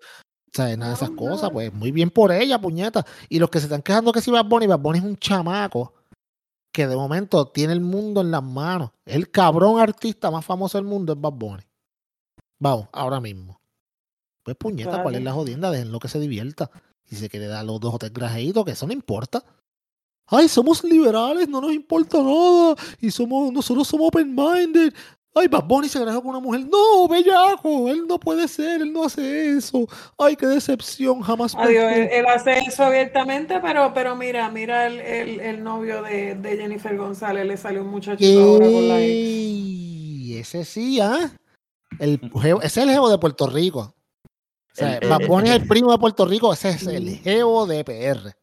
[0.53, 0.77] ¿sabes?
[0.77, 3.05] Nada de esas cosas, pues muy bien por ella, puñeta.
[3.29, 5.93] Y los que se están quejando que si Bad Bunny, Bad Bunny es un chamaco
[6.71, 8.91] que de momento tiene el mundo en las manos.
[9.05, 11.63] El cabrón artista más famoso del mundo, es Bad Bunny.
[12.59, 13.59] Vamos, ahora mismo.
[14.43, 15.69] Pues puñeta, ¿cuál es la jodienda?
[15.69, 16.71] Déjenlo que se divierta.
[17.03, 19.43] Si se quiere dar los dos o tres grajeitos, que eso no importa.
[20.27, 22.75] Ay, somos liberales, no nos importa nada.
[22.99, 24.93] Y somos, nosotros somos open-minded.
[25.33, 26.61] Ay, Bad Bunny se grajó con una mujer.
[26.69, 29.87] No, bellaco, él no puede ser, él no hace eso.
[30.17, 31.55] Ay, qué decepción, jamás.
[31.55, 36.57] Adiós, él, hace eso abiertamente, pero, pero mira, mira el, el, el novio de, de
[36.57, 40.39] Jennifer González, le salió un muchachito ahora con la ex.
[40.41, 41.31] Ese sí, ¿ah?
[41.99, 42.19] El
[42.63, 43.79] ese es el jevo de Puerto Rico.
[44.25, 47.65] O sea, El- Bad Bunny es el primo de Puerto Rico, ese es el jevo
[47.67, 48.33] de PR.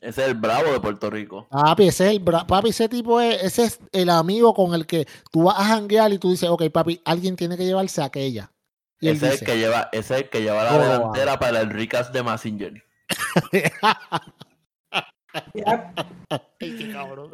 [0.00, 1.46] Ese es el bravo de Puerto Rico.
[1.50, 4.86] Papi, ese es el bra- papi, ese tipo es, ese es el amigo con el
[4.86, 8.06] que tú vas a janguear y tú dices, ok, papi, alguien tiene que llevarse a
[8.06, 8.52] aquella.
[9.00, 10.82] Y él Ese es, el que lleva, ese es el que lleva la Oh, wow.
[10.88, 12.82] delantera para el Ricas de Massinger.
[15.54, 15.92] Ya,
[16.30, 17.30] Ay, qué cabrón.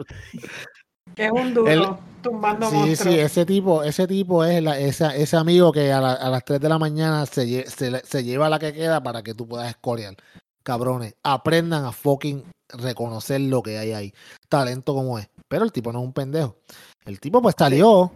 [1.15, 3.15] que es un duro, tumbando Sí, monstruos.
[3.15, 6.45] sí, ese tipo, ese tipo es la- esa- ese amigo que a, la- a las
[6.45, 9.35] 3 de la mañana se, lle- se, le- se lleva la que queda para que
[9.35, 10.15] tú puedas escorear.
[10.63, 14.15] Cabrones, aprendan a fucking reconocer lo que hay ahí.
[14.49, 15.29] Talento como es.
[15.49, 16.57] Pero el tipo no es un pendejo.
[17.05, 18.13] El tipo pues salió.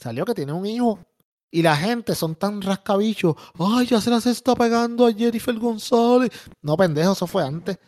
[0.00, 0.98] Salió que tiene un hijo.
[1.50, 3.36] Y la gente son tan rascabichos.
[3.58, 6.30] Ay, ya se las está pegando a Jennifer González.
[6.62, 7.78] No, pendejo, eso fue antes.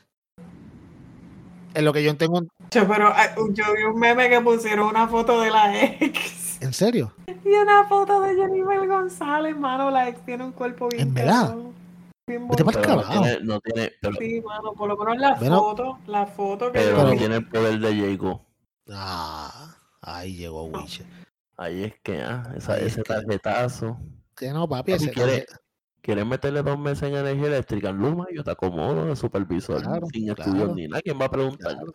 [1.74, 2.42] En lo que yo tengo.
[2.70, 3.12] Pero
[3.52, 6.62] yo vi un meme que pusieron una foto de la ex.
[6.62, 7.12] ¿En serio?
[7.44, 9.88] Y una foto de Jennifer González, mano.
[9.88, 11.08] La ex tiene un cuerpo bien.
[11.08, 11.54] ¿En verdad?
[12.26, 12.64] Vete.
[12.64, 15.58] Pero no tiene, no tiene, pero, Sí, mano, por lo menos la Bueno.
[15.60, 18.40] foto, la foto que pero no tiene el poder de Jacob.
[18.90, 21.04] Ah, ahí llegó Wiche.
[21.56, 23.96] Ahí es que, ah, esa- Ahí es ese que- tarjetazo.
[24.34, 25.46] Que no, papi, Papi, ese ¿quiere-
[26.02, 28.26] ¿Quieres meterle dos meses en energía eléctrica en Luma?
[28.32, 29.82] Yo te acomodo de supervisor.
[29.82, 30.42] Claro, sin claro.
[30.42, 31.02] estudios ni nada.
[31.02, 31.72] ¿Quién va a preguntar?
[31.74, 31.92] Claro.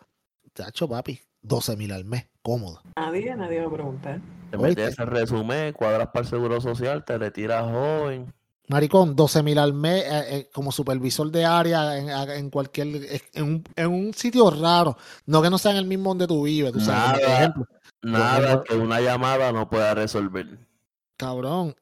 [0.53, 2.81] Tacho, papi, 12 mil al mes, cómodo.
[2.97, 4.19] Nadie, nadie va a preguntar.
[4.49, 8.33] Te metes ese resumen, cuadras para el seguro social, te retiras joven.
[8.67, 12.87] Maricón, 12 mil al mes eh, eh, como supervisor de área en, en cualquier,
[13.33, 14.97] en un, en un sitio raro.
[15.25, 17.21] No que no sea en el mismo donde tú vives, tú sabes.
[17.21, 17.37] Nada.
[17.39, 17.65] ejemplo,
[18.03, 20.57] Nada que una llamada no pueda resolver.
[21.17, 21.75] cabrón.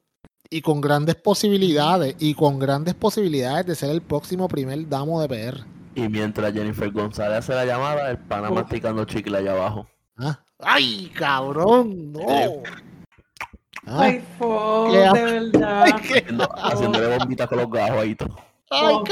[0.51, 5.27] Y con grandes posibilidades, y con grandes posibilidades de ser el próximo primer damo de
[5.27, 5.63] PR.
[5.93, 9.87] Y mientras Jennifer González hace la llamada, el pana masticando chicle allá abajo.
[10.17, 10.39] ¿Ah?
[10.57, 12.13] ¡Ay, cabrón!
[12.13, 12.63] ¡No!
[13.85, 14.01] ¿Ah?
[14.01, 15.83] Ay, Qué de verdad.
[15.83, 16.25] Ay, qué-
[16.63, 18.15] haciéndole bombitas con los gajos ahí.
[18.15, 18.35] todo.
[18.71, 19.03] ay, Oh.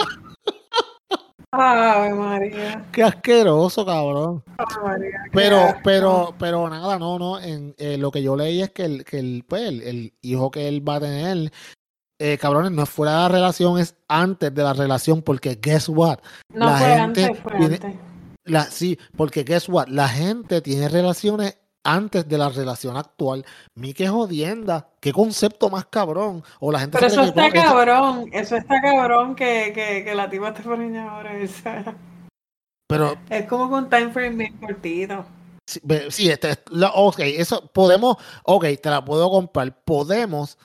[1.52, 2.86] Ay, María.
[2.92, 4.44] qué asqueroso, cabrón.
[4.58, 5.24] Ay, María.
[5.32, 5.80] Pero, asco.
[5.84, 7.40] pero, pero nada, no, no.
[7.40, 10.52] En, eh, lo que yo leí es que el, que el, pues, el, el hijo
[10.52, 11.52] que él va a tener,
[12.20, 15.88] eh, cabrones, no es fuera de la relación, es antes de la relación, porque guess
[15.90, 16.20] what?
[16.54, 17.96] No la fue gente antes, fue tiene- antes.
[18.44, 19.88] La, sí, porque guess what?
[19.88, 21.58] La gente tiene relaciones
[21.88, 23.46] antes de la relación actual.
[23.76, 26.44] Mi que jodienda, qué concepto más cabrón.
[26.60, 30.30] O la gente Pero eso está que- cabrón, eso está cabrón que, que, que la
[30.30, 31.38] tipa esté preñada ahora.
[31.38, 31.96] esa.
[32.90, 35.26] Pero Es como con time frame bien cortito.
[35.66, 40.58] Sí, sí, este, es- la- ok, eso podemos, ok, te la puedo comprar, podemos,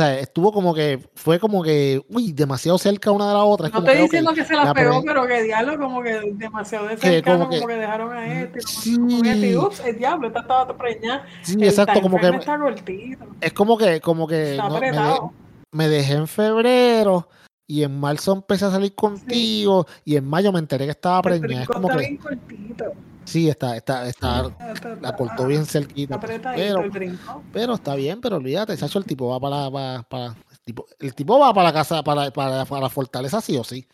[0.00, 3.66] o sea, estuvo como que, fue como que, uy, demasiado cerca una de la otra.
[3.66, 6.02] es No como estoy que, diciendo que se la la pegó, pero que diablo, como
[6.02, 9.58] que demasiado de Que cercano, como como que- que, dejaron a este, sí, con este,
[9.58, 11.26] ups, el diablo, esta estaba preñada.
[11.42, 14.74] sí, El exacto, como que, frame está cortito, es como que, como que está no,
[14.74, 15.32] me, de- apretado.
[15.72, 17.28] me dejé en febrero
[17.66, 21.62] y en marzo empecé a salir contigo y en mayo me enteré que estaba preñada,
[21.64, 22.84] es como que, bien cortito.
[23.30, 27.18] Sí, está, está, está, Está- la cortó bien cerquita, pues, pero, el.
[27.52, 31.14] Pero está bien, pero olvídate, Sacho, el tipo va para, para, para- el, tipo, el
[31.14, 33.86] tipo va para la casa, para, para, para la fortaleza sí o sí.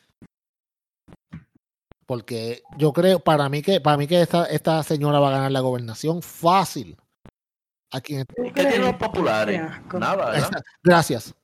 [2.07, 5.53] Porque yo creo, para mí que, para mí que esta, esta señora va a ganar
[5.53, 6.97] la gobernación fácil.
[7.93, 9.61] Aquí en este- ¿Tú ¿Qué tienen los populares?
[9.93, 10.63] Nada, ¿verdad?
[10.83, 11.35] Gracias.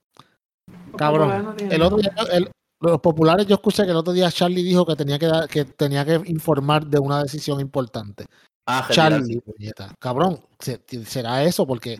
[0.96, 2.50] Cabrón, El otro día, el-
[2.82, 5.64] los populares, yo escuché que el otro día Charlie dijo que tenía que dar, que
[5.64, 8.26] tenía que informar de una decisión importante.
[8.66, 9.94] Ah, Charlie, puñeta.
[9.98, 11.98] cabrón, se- será eso porque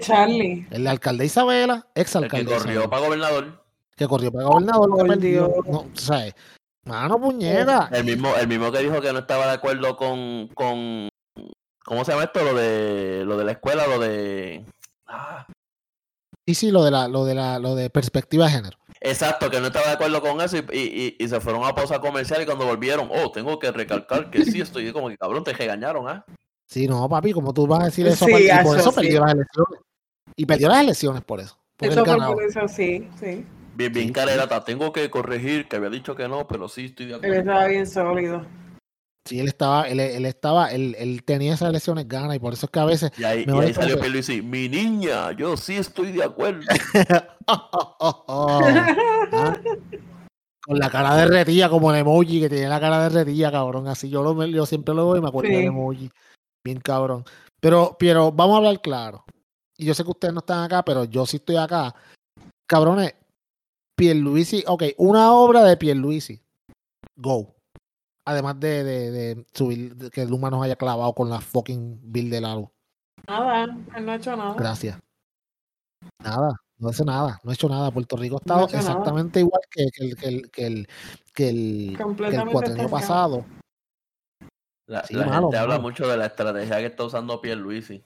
[0.00, 0.66] Charlie.
[0.70, 3.64] el alcalde Isabela, ex el que alcalde corrió Isabela, para gobernador.
[3.96, 5.48] que corrió para gobernador, perdió.
[5.48, 5.66] Dios.
[5.66, 6.34] No, ¿sabes?
[6.84, 7.88] Mano puñeta.
[7.92, 11.08] El mismo, el mismo que dijo que no estaba de acuerdo con, con
[11.84, 12.42] ¿cómo se llama esto?
[12.44, 14.64] Lo de lo de la escuela, lo de
[15.06, 15.46] ah,
[16.46, 18.78] Sí, sí, lo de la, lo de la, lo de perspectiva de género.
[19.02, 20.78] Exacto, que no estaba de acuerdo con eso y, y,
[21.18, 24.44] y- y se fueron a pausa comercial y cuando volvieron, oh, tengo que recalcar que
[24.44, 26.24] sí estoy como que cabrón, te regañaron, ¿ah?
[26.66, 29.12] Sí, no, papi, como tú vas a decir eso, Sí, y por eso eso perdió
[29.12, 29.18] sí.
[29.18, 29.80] las elecciones.
[30.36, 31.58] Y perdió las elecciones por eso.
[31.80, 33.44] Eso él por eso, sí, sí.
[33.74, 37.06] Bien, bien Sí, carerata, tengo que corregir que había dicho que no, pero sí estoy
[37.06, 37.38] de Él acuerdo.
[37.40, 38.46] estaba bien sólido.
[39.24, 42.66] Sí, él estaba, él, él estaba, él, él tenía esas elecciones ganas y por eso
[42.66, 46.24] es que a veces Y ahí, y salió Pierluisi, mi niña, yo sí estoy de
[46.24, 46.62] acuerdo.
[47.46, 48.60] Oh, oh, oh, oh.
[49.32, 49.56] Ah.
[50.64, 53.88] Con la cara derretida como el emoji, que tiene la cara derretida, cabrón.
[53.88, 55.56] Así yo, lo, yo siempre lo veo y me acuerdo Sí.
[55.56, 56.10] del emoji.
[56.64, 57.24] Bien cabrón.
[57.60, 59.24] Pero, pero vamos a hablar claro.
[59.76, 61.94] Y yo sé que ustedes no están acá, pero yo sí estoy acá.
[62.68, 63.14] Cabrones,
[63.96, 66.40] Pierluisi, ok, una obra de Pierluisi.
[67.16, 67.54] Go.
[68.24, 72.30] Además de, de, de subir, de que Luma nos haya clavado con la fucking bill
[72.30, 72.68] de la luz.
[73.26, 74.54] Nada, él no ha hecho nada.
[74.54, 74.98] Gracias.
[76.22, 77.90] Nada, no hace nada, no ha hecho nada.
[77.90, 78.90] Puerto Rico ha No ha estado nada.
[78.90, 80.88] exactamente igual que, que el, que el, que el,
[81.34, 83.44] que el, que el cuatrenio pasado.
[84.88, 88.04] La, Sí, la malo, gente habla mucho de la estrategia que está usando Pierluisi.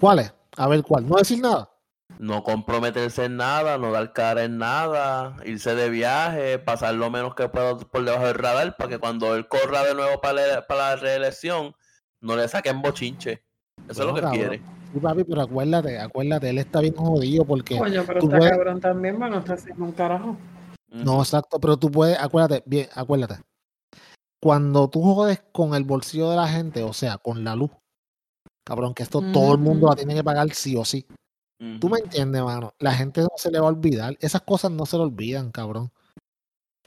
[0.00, 0.34] ¿Cuál es?
[0.56, 1.06] A ver cuál.
[1.06, 1.70] No decir nada.
[2.18, 7.34] No comprometerse en nada, no dar cara en nada, irse de viaje, pasar lo menos
[7.34, 10.66] que pueda por debajo del radar para que cuando él corra de nuevo para la,
[10.66, 11.74] para la reelección
[12.22, 13.42] no le saquen bochinche.
[13.88, 14.62] Eso es lo que quiere.
[14.94, 17.76] Sí, papi, pero acuérdate, acuérdate, él está bien jodido porque.
[17.76, 20.36] Coño, pero tú está puedes- cabrón también, bueno, está haciendo un carajo.
[20.88, 23.40] No, exacto, pero tú puedes, acuérdate, bien, acuérdate.
[24.42, 27.70] Cuando tú jodes con el bolsillo de la gente, o sea, con la luz,
[28.64, 29.90] cabrón, que esto todo el mundo Ujú.
[29.90, 31.06] la tiene que pagar sí o sí.
[31.80, 32.74] Tú me entiendes, mano.
[32.78, 34.16] La gente no se le va a olvidar.
[34.20, 35.90] Esas cosas no se le olvidan, cabrón.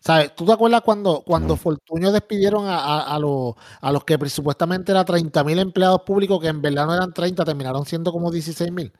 [0.01, 0.33] ¿Sabes?
[0.35, 4.91] ¿Tú te acuerdas cuando, cuando Fortunio despidieron a, a, a los, a los que supuestamente
[4.91, 8.71] eran 30 mil empleados públicos, que en verdad no eran 30, terminaron siendo como 16
[8.71, 8.93] mil?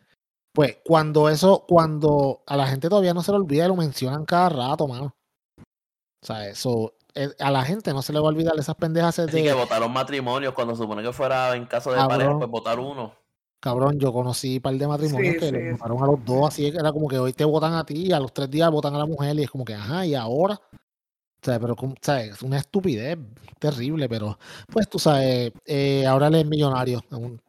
[0.54, 4.50] Pues cuando eso, cuando a la gente todavía no se le olvida lo mencionan cada
[4.50, 5.16] rato, mano.
[6.22, 9.16] O sea, eso, eh, a la gente no se le va a olvidar esas pendejas
[9.18, 9.24] de...
[9.24, 12.80] Así que votaron matrimonios cuando se supone que fuera en caso de pareja, pues votar
[12.80, 13.14] uno.
[13.60, 15.52] Cabrón, yo conocí un par de matrimonios Sí, que sí.
[15.52, 18.08] los votaron a los dos, así que era como que hoy te votan a ti
[18.08, 20.16] y a los tres días votan a la mujer y es como que, ajá, y
[20.16, 20.60] ahora.
[21.42, 23.18] O sea, pero o sea, es una estupidez
[23.60, 24.38] terrible, pero
[24.68, 27.02] pues tú sabes, eh, ahora él es millonario,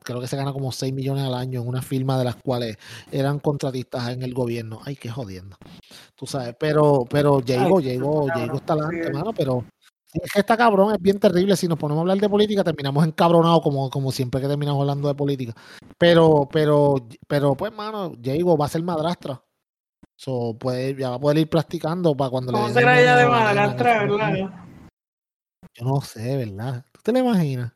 [0.05, 2.77] creo que se gana como 6 millones al año en una firma de las cuales
[3.11, 4.81] eran contratistas en el gobierno.
[4.85, 5.57] Ay, qué jodiendo.
[6.15, 9.13] Tú sabes, pero, pero Diego, cabrón, Diego está adelante, sí.
[9.13, 9.65] mano, pero
[10.13, 11.57] es que está cabrón, es bien terrible.
[11.57, 15.09] Si nos ponemos a hablar de política, terminamos encabronados como, como siempre que terminamos hablando
[15.09, 15.55] de política.
[15.99, 16.97] Pero, pero,
[17.29, 19.43] pero, pues, mano, Diego va a ser madrastra.
[20.17, 23.17] So, puede, ya va a poder ir practicando para cuando ¿Cómo le será den ella
[23.17, 24.35] de la madrastra, verdad?
[25.75, 26.85] Yo no sé, ¿verdad?
[26.93, 27.73] ¿Tú te lo imaginas?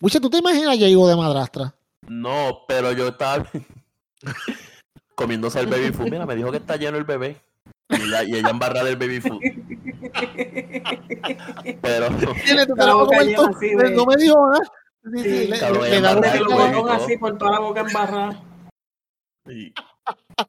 [0.00, 1.74] Mucha, ¿tú te imaginas a Diego de madrastra?
[2.08, 3.46] No, pero yo estaba
[5.14, 6.10] comiéndose el baby food.
[6.10, 7.40] Mira, me dijo que está lleno el bebé.
[7.90, 9.40] Y ella, y ella embarrada del baby food.
[11.82, 12.08] Pero
[12.44, 14.64] Tiene, tú de- No me dijo nada.
[15.04, 18.42] Sí, sí, Sí, le, le- le da De un así por toda la boca embarrada.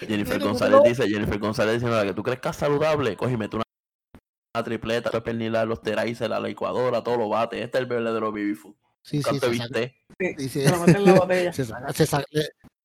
[0.00, 3.36] Jennifer González dice, Jennifer González dice, "Mira, que tú crees que es saludable, coge y
[3.36, 3.64] mete una,
[4.54, 7.62] una tripleta, los pernilar, los terais, la licuadora, todo lo bate.
[7.62, 8.74] Este es el verdadero baby food.
[9.02, 10.04] Sí, sí, ¿Cuánto se viste?
[10.18, 11.52] Sí, Sí, se lo mete en la botella.
[11.52, 12.26] se saca- se saca-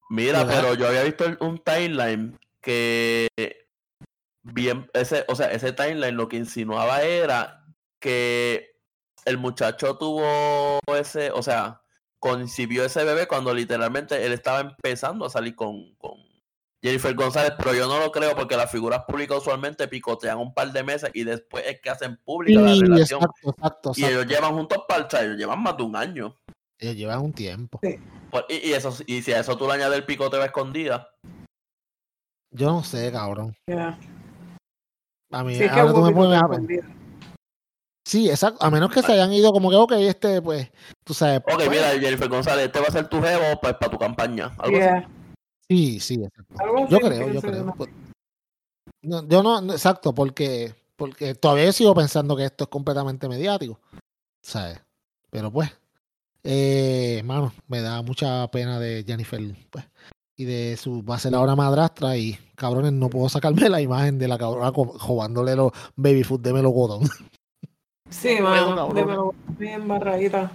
[0.10, 0.62] Mira, ¿Verdad?
[0.64, 3.28] pero yo había visto un timeline que
[4.42, 7.66] bien, ese, o sea, ese timeline lo que insinuaba era
[8.00, 8.78] que
[9.26, 11.82] el muchacho tuvo ese, o sea,
[12.20, 16.18] concibió ese bebé cuando literalmente él estaba empezando a salir con, con
[16.82, 20.72] Jennifer González, pero yo no lo creo porque las figuras públicas usualmente picotean un par
[20.72, 23.22] de meses y después es que hacen pública la Sí, relación.
[23.22, 26.38] exacto, exacto, Y ellos llevan juntos para el ellos llevan más de un año.
[26.80, 27.80] Ellos llevan un tiempo.
[27.82, 31.10] Pues, Y, y eso, y si a eso tú le añades el picoteo escondida,
[32.54, 33.56] Yo no sé, cabrón.
[35.32, 36.48] A mí, Sí, ahora tú me pones a-.
[38.06, 38.64] Sí, exacto.
[38.64, 40.70] A menos que se hayan ido como que, ok, este, pues,
[41.04, 41.40] tú sabes.
[41.40, 44.52] Ok, pues, mira, Jennifer González, este va a ser tu jevo pues, para tu campaña.
[44.60, 44.86] Algo así.
[44.86, 45.10] Yeah.
[45.70, 46.54] Sí, sí, exacto.
[46.60, 47.66] Algo Yo creo, yo creo.
[47.66, 47.74] yo.
[47.76, 47.90] Pues,
[49.02, 53.80] no, yo no, no, exacto, porque, porque todavía sigo pensando que esto es completamente mediático.
[54.42, 54.80] ¿Sabes?
[55.30, 55.72] Pero pues,
[56.44, 59.42] eh, hermano, me da mucha pena de Jennifer,
[59.72, 59.86] pues,
[60.36, 64.18] y de su, va a ser ahora madrastra y cabrones, no puedo sacarme la imagen
[64.18, 67.02] de la cabrona robándole los baby food de melocotón.
[68.10, 70.52] Sí, No mano, de melocotón bien barradita.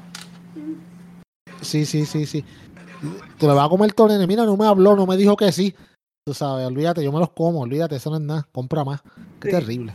[1.61, 2.45] Sí, sí, sí, sí.
[3.39, 4.27] Tú le vas a comer todo, nene.
[4.29, 5.75] Mira, no me habló, no me dijo que sí.
[6.25, 8.47] Tú sabes, olvídate, yo me los como, olvídate, eso no es nada.
[8.53, 9.01] Compra más.
[9.41, 9.57] Qué Sí.
[9.57, 9.95] terrible.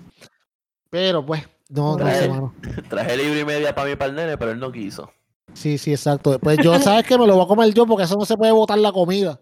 [0.90, 2.54] Pero pues, no, no Trae- sé, mano.
[2.90, 5.10] Traje libre y media para mí para el nene, pero él no quiso.
[5.54, 6.38] Sí, sí, exacto.
[6.40, 7.18] Pues yo, ¿sabes qué?
[7.18, 9.40] Me lo voy a comer yo porque eso no se puede botar la comida.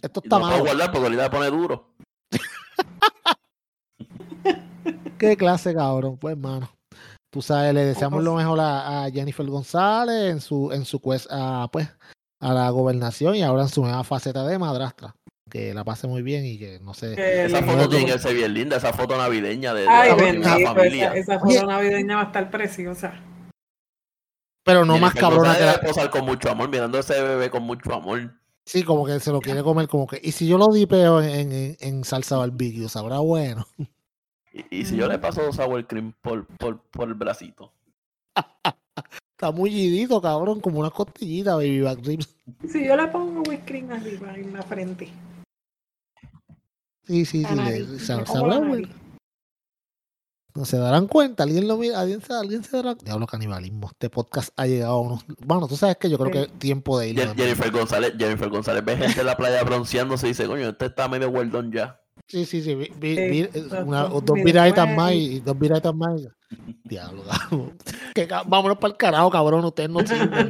[0.00, 0.64] Esto está no lo malo.
[0.64, 1.94] guardar porque ahorita pone duro.
[5.18, 6.16] Qué clase, cabrón.
[6.18, 6.70] Pues, mano.
[7.30, 11.26] Tú sabes, le deseamos lo mejor a, a Jennifer González en su, en su quest
[11.30, 11.88] a, pues,
[12.40, 15.14] a la gobernación y ahora en su nueva faceta de madrastra.
[15.50, 17.12] Que la pase muy bien y que no sé.
[17.44, 17.72] Esa lindo.
[17.72, 20.48] foto tiene que ser bien linda, esa foto navideña de, de Ay, la, de bendito,
[20.48, 21.14] la bendito, familia.
[21.14, 21.58] esa, esa Oye.
[21.58, 23.14] foto navideña va a estar preciosa.
[24.64, 25.72] Pero no más cabrona que la.
[25.72, 28.32] debe posar con mucho amor, mirando a ese bebé con mucho amor.
[28.64, 30.20] Sí, como que se lo quiere comer, como que.
[30.22, 33.66] Y si yo lo dipeo en, en, en salsa barbecue, sabrá bueno.
[34.52, 37.72] Y, y si yo le paso sour cream por, por, por el bracito.
[39.30, 42.36] Está mullidito, cabrón, como una costillita, baby back ribs.
[42.68, 45.08] Si yo le pongo whipped arriba en la frente.
[47.04, 47.98] Sí, sí, sí.
[47.98, 48.88] sabrá bueno.
[50.54, 52.94] No se darán cuenta, alguien lo mira, alguien se, alguien se dará.
[52.94, 53.88] Diablo canibalismo.
[53.90, 55.24] Este podcast ha llegado a unos.
[55.46, 56.32] Bueno, tú sabes que yo creo Sí.
[56.32, 57.14] que es tiempo de.
[57.14, 60.86] Jen- Jennifer González, Jennifer González ve gente en la playa bronceándose y dice, coño, este
[60.86, 61.98] está medio guardón ya.
[62.28, 62.74] Sí, sí, sí.
[62.74, 63.84] vi- vi- Sí, vi- exacto.
[63.86, 64.24] una- dos
[64.84, 65.02] bueno.
[65.02, 66.20] más y dos viraditas más.
[66.20, 66.28] y-
[66.84, 67.72] Diablo, cabrón.
[68.14, 69.64] Que vámonos para el carajo, cabrón.
[69.64, 70.48] Ustedes no sirven.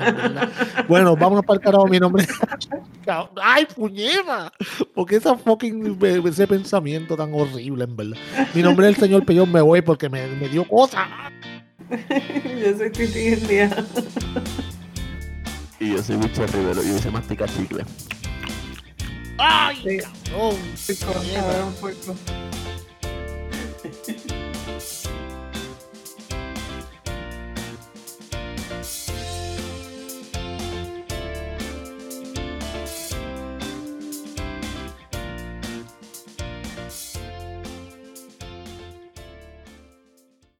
[0.88, 1.86] Bueno, vámonos para el carajo.
[1.86, 2.26] Mi nombre
[3.42, 4.52] ¡Ay, puñeta!
[4.94, 5.98] porque esa fucking.
[6.26, 8.16] Ese pensamiento tan horrible, en verdad?
[8.54, 9.52] Mi nombre es el señor Pellón.
[9.52, 11.06] Me voy porque me, me dio cosa.
[11.90, 13.84] Yo soy Titi India.
[15.78, 17.84] Y yo soy Wicho Rivero y dice mastica chicle.
[19.36, 19.98] ¡Ay, Sí.
[19.98, 20.56] cabrón!
[20.86, 22.14] Puerco, cabrón, puerco.